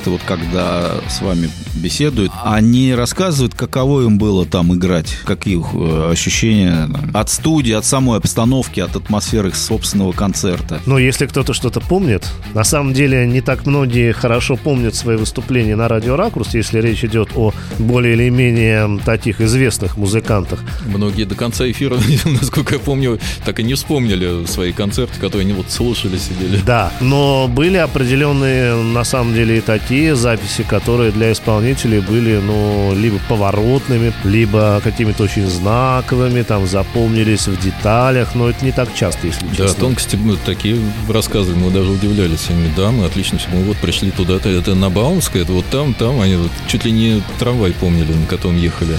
музыканты, 0.00 0.10
вот 0.10 0.20
когда 0.26 1.00
с 1.08 1.20
вами 1.20 1.50
беседуют, 1.74 2.32
они 2.44 2.94
рассказывают, 2.94 3.54
каково 3.54 4.02
им 4.02 4.18
было 4.18 4.46
там 4.46 4.74
играть, 4.74 5.16
какие 5.24 5.58
их 5.58 5.66
э, 5.74 6.10
ощущения 6.12 6.88
от 7.12 7.30
студии, 7.30 7.72
от 7.72 7.84
самой 7.84 8.18
обстановки, 8.18 8.80
от 8.80 8.96
атмосферы 8.96 9.48
их 9.48 9.56
собственного 9.56 10.12
концерта. 10.12 10.80
Но 10.86 10.98
если 10.98 11.26
кто-то 11.26 11.52
что-то 11.52 11.80
помнит, 11.80 12.28
на 12.54 12.64
самом 12.64 12.92
деле 12.92 13.26
не 13.26 13.40
так 13.40 13.66
многие 13.66 14.12
хорошо 14.12 14.56
помнят 14.56 14.94
свои 14.94 15.16
выступления 15.16 15.76
на 15.76 15.88
радио 15.88 16.16
«Ракурс», 16.16 16.54
если 16.54 16.80
речь 16.80 17.04
идет 17.04 17.30
о 17.36 17.52
более 17.78 18.14
или 18.14 18.30
менее 18.30 19.00
таких 19.04 19.40
известных 19.40 19.96
музыкантах. 19.96 20.60
Многие 20.86 21.24
до 21.24 21.34
конца 21.34 21.70
эфира, 21.70 21.96
насколько 22.24 22.74
я 22.74 22.80
помню, 22.80 23.18
так 23.44 23.60
и 23.60 23.62
не 23.62 23.74
вспомнили 23.74 24.46
свои 24.46 24.72
концерты, 24.72 25.18
которые 25.20 25.42
они 25.42 25.52
вот 25.52 25.70
слушали, 25.70 26.18
сидели. 26.18 26.60
Да, 26.66 26.92
но 27.00 27.48
были 27.48 27.76
определенные, 27.76 28.74
на 28.74 29.04
самом 29.04 29.34
деле, 29.34 29.58
и 29.58 29.60
такие 29.60 29.89
такие 29.90 30.14
записи, 30.14 30.62
которые 30.62 31.10
для 31.10 31.32
исполнителей 31.32 31.98
были, 31.98 32.36
ну, 32.36 32.94
либо 32.94 33.18
поворотными, 33.28 34.12
либо 34.22 34.80
какими-то 34.84 35.24
очень 35.24 35.48
знаковыми, 35.48 36.42
там, 36.42 36.64
запомнились 36.68 37.48
в 37.48 37.60
деталях, 37.60 38.36
но 38.36 38.48
это 38.48 38.64
не 38.64 38.70
так 38.70 38.94
часто, 38.94 39.26
если 39.26 39.44
Да, 39.48 39.56
честно. 39.56 39.80
тонкости 39.80 40.14
мы 40.14 40.36
такие 40.36 40.76
рассказывали, 41.08 41.58
мы 41.58 41.70
даже 41.72 41.90
удивлялись. 41.90 42.46
Они, 42.50 42.70
да, 42.76 42.92
мы 42.92 43.04
отлично 43.06 43.38
все, 43.38 43.48
мы 43.50 43.64
вот 43.64 43.78
пришли 43.78 44.12
туда-то, 44.12 44.48
это 44.48 44.76
на 44.76 44.90
Баумской, 44.90 45.42
это 45.42 45.52
вот 45.52 45.66
там, 45.72 45.92
там, 45.94 46.20
они 46.20 46.36
вот 46.36 46.52
чуть 46.68 46.84
ли 46.84 46.92
не 46.92 47.20
трамвай 47.40 47.72
помнили, 47.72 48.12
на 48.12 48.26
котором 48.26 48.56
ехали. 48.56 48.96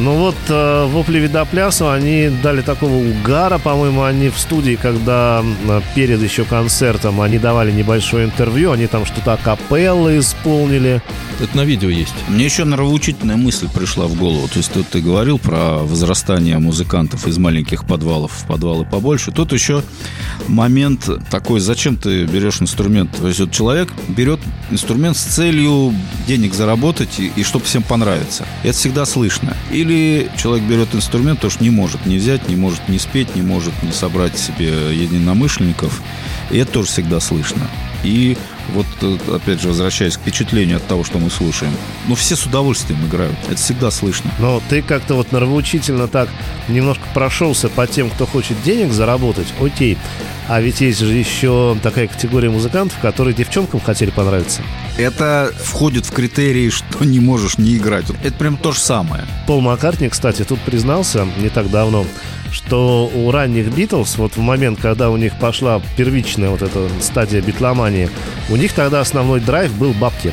Ну 0.00 0.14
вот 0.14 0.36
э, 0.48 0.86
вопли 0.86 1.18
Видоплясу, 1.18 1.90
они 1.90 2.30
дали 2.40 2.62
такого 2.62 2.94
угара, 2.94 3.58
по-моему, 3.58 4.04
они 4.04 4.28
в 4.28 4.38
студии, 4.38 4.78
когда 4.80 5.44
перед 5.96 6.22
еще 6.22 6.44
концертом 6.44 7.20
они 7.20 7.38
давали 7.38 7.72
небольшое 7.72 8.26
интервью, 8.26 8.70
они 8.70 8.86
там 8.86 9.04
что-то 9.04 9.32
акапеллы 9.32 10.20
исполнили. 10.20 11.02
Это 11.40 11.56
на 11.56 11.64
видео 11.64 11.88
есть. 11.88 12.14
Мне 12.28 12.44
еще 12.44 12.64
нравоучительная 12.64 13.36
мысль 13.36 13.68
пришла 13.72 14.06
в 14.06 14.14
голову. 14.14 14.46
То 14.48 14.58
есть 14.58 14.72
тут 14.72 14.88
ты 14.88 15.00
говорил 15.00 15.38
про 15.38 15.78
возрастание 15.78 16.58
музыкантов 16.58 17.26
из 17.26 17.38
маленьких 17.38 17.84
подвалов 17.84 18.32
в 18.32 18.46
подвалы 18.46 18.84
побольше. 18.84 19.32
Тут 19.32 19.52
еще 19.52 19.82
момент 20.46 21.08
такой, 21.30 21.60
зачем 21.60 21.96
ты 21.96 22.24
берешь 22.24 22.60
инструмент? 22.60 23.16
То 23.16 23.28
есть 23.28 23.40
вот 23.40 23.50
человек 23.52 23.88
берет 24.08 24.40
инструмент 24.70 25.16
с 25.16 25.22
целью 25.22 25.92
денег 26.26 26.54
заработать 26.54 27.18
и, 27.18 27.32
и 27.34 27.42
чтобы 27.42 27.64
всем 27.64 27.82
понравиться. 27.82 28.44
Это 28.62 28.76
всегда 28.76 29.04
слышно. 29.04 29.56
Или 29.70 29.87
человек 30.36 30.66
берет 30.66 30.94
инструмент, 30.94 31.38
потому 31.38 31.50
что 31.50 31.62
не 31.62 31.70
может 31.70 32.06
не 32.06 32.16
взять, 32.18 32.48
не 32.48 32.56
может 32.56 32.88
не 32.88 32.98
спеть, 32.98 33.34
не 33.36 33.42
может 33.42 33.72
не 33.82 33.92
собрать 33.92 34.38
себе 34.38 34.94
единомышленников. 34.94 36.02
И 36.50 36.58
это 36.58 36.72
тоже 36.72 36.88
всегда 36.88 37.20
слышно. 37.20 37.68
И 38.02 38.36
вот, 38.68 38.86
э, 39.02 39.16
опять 39.34 39.60
же, 39.60 39.68
возвращаясь 39.68 40.16
к 40.16 40.20
впечатлению 40.20 40.76
от 40.76 40.86
того, 40.86 41.04
что 41.04 41.18
мы 41.18 41.30
слушаем, 41.30 41.72
ну, 42.06 42.14
все 42.14 42.36
с 42.36 42.46
удовольствием 42.46 43.04
играют. 43.06 43.36
Это 43.46 43.56
всегда 43.56 43.90
слышно. 43.90 44.30
Но 44.38 44.62
ты 44.68 44.82
как-то 44.82 45.14
вот 45.14 45.32
нравоучительно 45.32 46.08
так 46.08 46.28
немножко 46.68 47.04
прошелся 47.14 47.68
по 47.68 47.86
тем, 47.86 48.10
кто 48.10 48.26
хочет 48.26 48.60
денег 48.62 48.92
заработать. 48.92 49.48
Окей. 49.60 49.98
А 50.48 50.62
ведь 50.62 50.80
есть 50.80 51.00
же 51.00 51.12
еще 51.12 51.76
такая 51.82 52.08
категория 52.08 52.48
музыкантов, 52.48 52.98
которые 53.00 53.34
девчонкам 53.34 53.80
хотели 53.80 54.10
понравиться. 54.10 54.62
Это 54.96 55.52
входит 55.62 56.06
в 56.06 56.10
критерии, 56.10 56.70
что 56.70 57.04
не 57.04 57.20
можешь 57.20 57.58
не 57.58 57.76
играть. 57.76 58.06
Это 58.24 58.32
прям 58.36 58.56
то 58.56 58.72
же 58.72 58.80
самое. 58.80 59.24
Пол 59.46 59.60
Маккартни, 59.60 60.08
кстати, 60.08 60.44
тут 60.44 60.58
признался 60.60 61.26
не 61.38 61.50
так 61.50 61.70
давно, 61.70 62.06
что 62.52 63.10
у 63.14 63.30
ранних 63.30 63.74
Битлз, 63.74 64.18
вот 64.18 64.36
в 64.36 64.40
момент, 64.40 64.80
когда 64.80 65.10
у 65.10 65.16
них 65.16 65.38
пошла 65.38 65.80
первичная 65.96 66.50
вот 66.50 66.62
эта 66.62 66.88
стадия 67.00 67.40
битломании, 67.40 68.10
у 68.48 68.56
них 68.56 68.72
тогда 68.72 69.00
основной 69.00 69.40
драйв 69.40 69.72
был 69.76 69.92
бабки. 69.92 70.32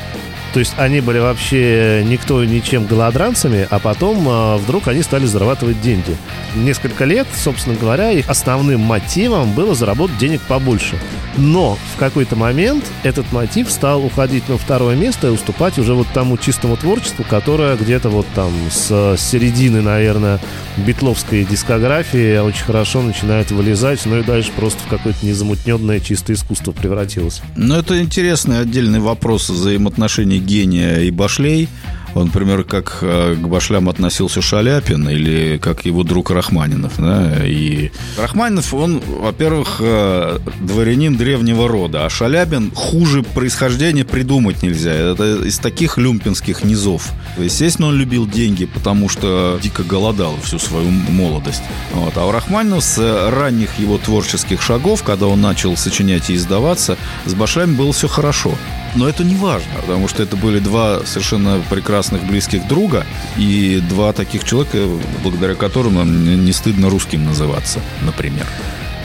То 0.56 0.60
есть 0.60 0.72
они 0.78 1.02
были 1.02 1.20
вообще 1.20 2.02
никто 2.08 2.42
и 2.42 2.48
ничем 2.48 2.86
голодранцами, 2.86 3.68
а 3.70 3.78
потом 3.78 4.26
а, 4.26 4.56
вдруг 4.56 4.88
они 4.88 5.02
стали 5.02 5.26
зарабатывать 5.26 5.82
деньги. 5.82 6.16
Несколько 6.56 7.04
лет, 7.04 7.28
собственно 7.36 7.76
говоря, 7.76 8.12
их 8.12 8.30
основным 8.30 8.80
мотивом 8.80 9.52
было 9.52 9.76
заработать 9.76 10.18
денег 10.18 10.40
побольше. 10.48 10.98
Но 11.36 11.78
в 11.94 12.00
какой-то 12.00 12.38
момент 12.38 12.86
этот 13.04 13.30
мотив 13.34 13.70
стал 13.70 14.06
уходить 14.06 14.48
на 14.48 14.58
второе 14.58 14.96
место 14.96 15.28
и 15.28 15.32
уступать 15.32 15.78
уже 15.78 15.94
вот 15.94 16.08
тому 16.14 16.38
чистому 16.38 16.78
творчеству, 16.78 17.26
которое 17.30 17.76
где-то 17.76 18.08
вот 18.08 18.26
там 18.34 18.54
с 18.72 19.18
середины, 19.18 19.82
наверное, 19.82 20.40
битловской 20.78 21.44
дискографии 21.44 22.38
очень 22.38 22.64
хорошо 22.64 23.02
начинает 23.02 23.52
вылезать, 23.52 24.06
ну 24.06 24.20
и 24.20 24.24
дальше 24.24 24.52
просто 24.56 24.80
в 24.86 24.88
какое-то 24.88 25.26
незамутненное 25.26 26.00
чистое 26.00 26.38
искусство 26.38 26.72
превратилось. 26.72 27.42
Но 27.58 27.78
это 27.78 28.02
интересный 28.02 28.60
отдельный 28.62 29.02
вопрос 29.02 29.50
взаимоотношений 29.50 30.45
гения 30.46 31.00
и 31.00 31.12
башлей. 31.12 31.68
Он, 32.16 32.28
например, 32.28 32.64
как 32.64 33.00
э, 33.02 33.36
к 33.36 33.46
башлям 33.46 33.90
относился 33.90 34.42
Шаляпин 34.42 35.10
или 35.10 35.58
как 35.58 35.86
его 35.86 36.04
друг 36.04 36.32
Рахманинов. 36.32 36.94
Да? 36.98 37.46
И 37.46 37.92
Рахманинов, 38.18 38.74
он, 38.74 39.02
во-первых, 39.06 39.78
э, 39.82 40.40
дворянин 40.62 41.18
древнего 41.18 41.68
рода, 41.68 42.06
а 42.06 42.10
Шаляпин 42.10 42.72
хуже 42.74 43.22
происхождения 43.22 44.06
придумать 44.06 44.64
нельзя. 44.64 44.94
Это 44.94 45.44
из 45.46 45.60
таких 45.60 45.98
люмпинских 45.98 46.64
низов. 46.64 47.12
Естественно, 47.38 47.90
он 47.90 47.96
любил 47.96 48.26
деньги, 48.26 48.64
потому 48.64 49.10
что 49.10 49.60
дико 49.62 49.84
голодал 49.84 50.38
всю 50.42 50.58
свою 50.58 50.90
молодость. 50.90 51.64
Вот. 51.92 52.16
А 52.16 52.26
у 52.26 52.32
Рахманинова 52.32 52.80
с 52.80 53.30
ранних 53.30 53.78
его 53.78 53.98
творческих 53.98 54.62
шагов, 54.62 55.04
когда 55.04 55.28
он 55.28 55.42
начал 55.42 55.76
сочинять 55.76 56.30
и 56.30 56.36
издаваться, 56.36 56.98
с 57.26 57.34
башлями 57.34 57.76
было 57.76 57.92
все 57.92 58.08
хорошо. 58.08 58.56
Но 58.96 59.10
это 59.10 59.24
не 59.24 59.36
важно, 59.36 59.74
потому 59.82 60.08
что 60.08 60.24
это 60.24 60.38
были 60.38 60.60
два 60.60 61.06
совершенно 61.06 61.62
прекрасных 61.70 62.24
близких 62.24 62.68
друга 62.68 63.06
и 63.38 63.82
два 63.90 64.14
таких 64.14 64.44
человека, 64.46 64.88
благодаря 65.22 65.56
которым 65.56 65.96
нам 65.96 66.46
не 66.46 66.54
стыдно 66.54 66.90
русским 66.90 67.26
называться, 67.26 67.82
например. 68.02 68.48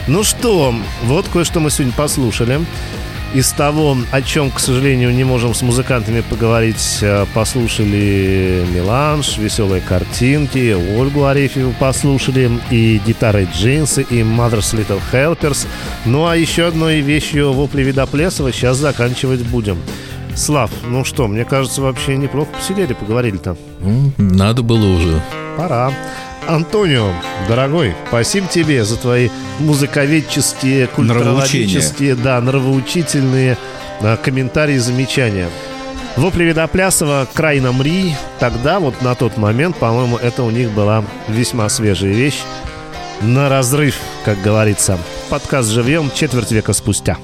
Ну 0.07 0.23
что, 0.23 0.73
вот 1.03 1.27
кое-что 1.27 1.59
мы 1.59 1.69
сегодня 1.69 1.93
послушали. 1.93 2.61
Из 3.33 3.49
того, 3.53 3.95
о 4.11 4.21
чем, 4.21 4.51
к 4.51 4.59
сожалению, 4.59 5.13
не 5.13 5.23
можем 5.23 5.53
с 5.53 5.61
музыкантами 5.61 6.19
поговорить, 6.19 6.99
э, 7.01 7.25
послушали 7.33 8.65
Меланж, 8.73 9.37
веселые 9.37 9.81
картинки, 9.81 10.75
Ольгу 10.97 11.23
Арефьеву 11.25 11.73
послушали, 11.79 12.51
и 12.71 13.01
гитары 13.05 13.47
джинсы, 13.55 14.01
и 14.01 14.19
Mother's 14.19 14.75
Little 14.75 14.99
Helpers. 15.13 15.65
Ну 16.05 16.27
а 16.27 16.35
еще 16.35 16.67
одной 16.67 16.99
вещью 16.99 17.53
вопли 17.53 17.83
Видоплесова 17.83 18.51
сейчас 18.51 18.77
заканчивать 18.77 19.43
будем. 19.43 19.77
Слав, 20.35 20.69
ну 20.85 21.05
что, 21.05 21.27
мне 21.27 21.45
кажется, 21.45 21.81
вообще 21.81 22.17
неплохо 22.17 22.49
посидели, 22.57 22.91
поговорили-то. 22.93 23.55
Ну, 23.79 24.11
надо 24.17 24.61
было 24.61 24.85
уже. 24.85 25.21
Пора. 25.57 25.93
Антонио, 26.51 27.13
дорогой, 27.47 27.95
спасибо 28.09 28.45
тебе 28.45 28.83
за 28.83 28.97
твои 28.97 29.29
музыковедческие, 29.59 30.87
культурологические, 30.87 32.15
да, 32.15 32.41
нравоучительные 32.41 33.57
а, 34.01 34.17
комментарии 34.17 34.75
и 34.75 34.79
замечания. 34.79 35.47
Вопли 36.17 36.43
Видоплясова 36.43 37.25
«Край 37.33 37.61
на 37.61 37.71
мри» 37.71 38.13
Тогда, 38.39 38.81
вот 38.81 39.01
на 39.01 39.15
тот 39.15 39.37
момент, 39.37 39.77
по-моему, 39.77 40.17
это 40.17 40.43
у 40.43 40.49
них 40.49 40.71
была 40.71 41.05
весьма 41.29 41.69
свежая 41.69 42.11
вещь. 42.11 42.41
На 43.21 43.47
разрыв, 43.47 43.95
как 44.25 44.41
говорится. 44.41 44.97
Подкаст 45.29 45.69
«Живьем» 45.69 46.11
четверть 46.13 46.51
века 46.51 46.73
спустя. 46.73 47.17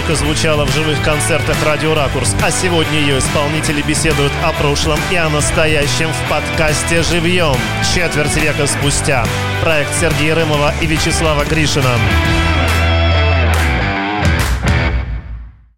Музыка 0.00 0.14
звучала 0.14 0.64
в 0.64 0.72
живых 0.72 1.02
концертах 1.02 1.56
«Радио 1.64 1.94
Ракурс», 1.94 2.34
а 2.42 2.50
сегодня 2.50 3.00
ее 3.00 3.18
исполнители 3.18 3.82
беседуют 3.82 4.32
о 4.42 4.52
прошлом 4.52 4.98
и 5.10 5.16
о 5.16 5.28
настоящем 5.28 6.10
в 6.10 6.30
подкасте 6.30 7.02
«Живьем» 7.02 7.56
четверть 7.94 8.36
века 8.36 8.66
спустя. 8.66 9.26
Проект 9.62 9.94
Сергея 10.00 10.36
Рымова 10.36 10.72
и 10.80 10.86
Вячеслава 10.86 11.44
Гришина. 11.44 11.96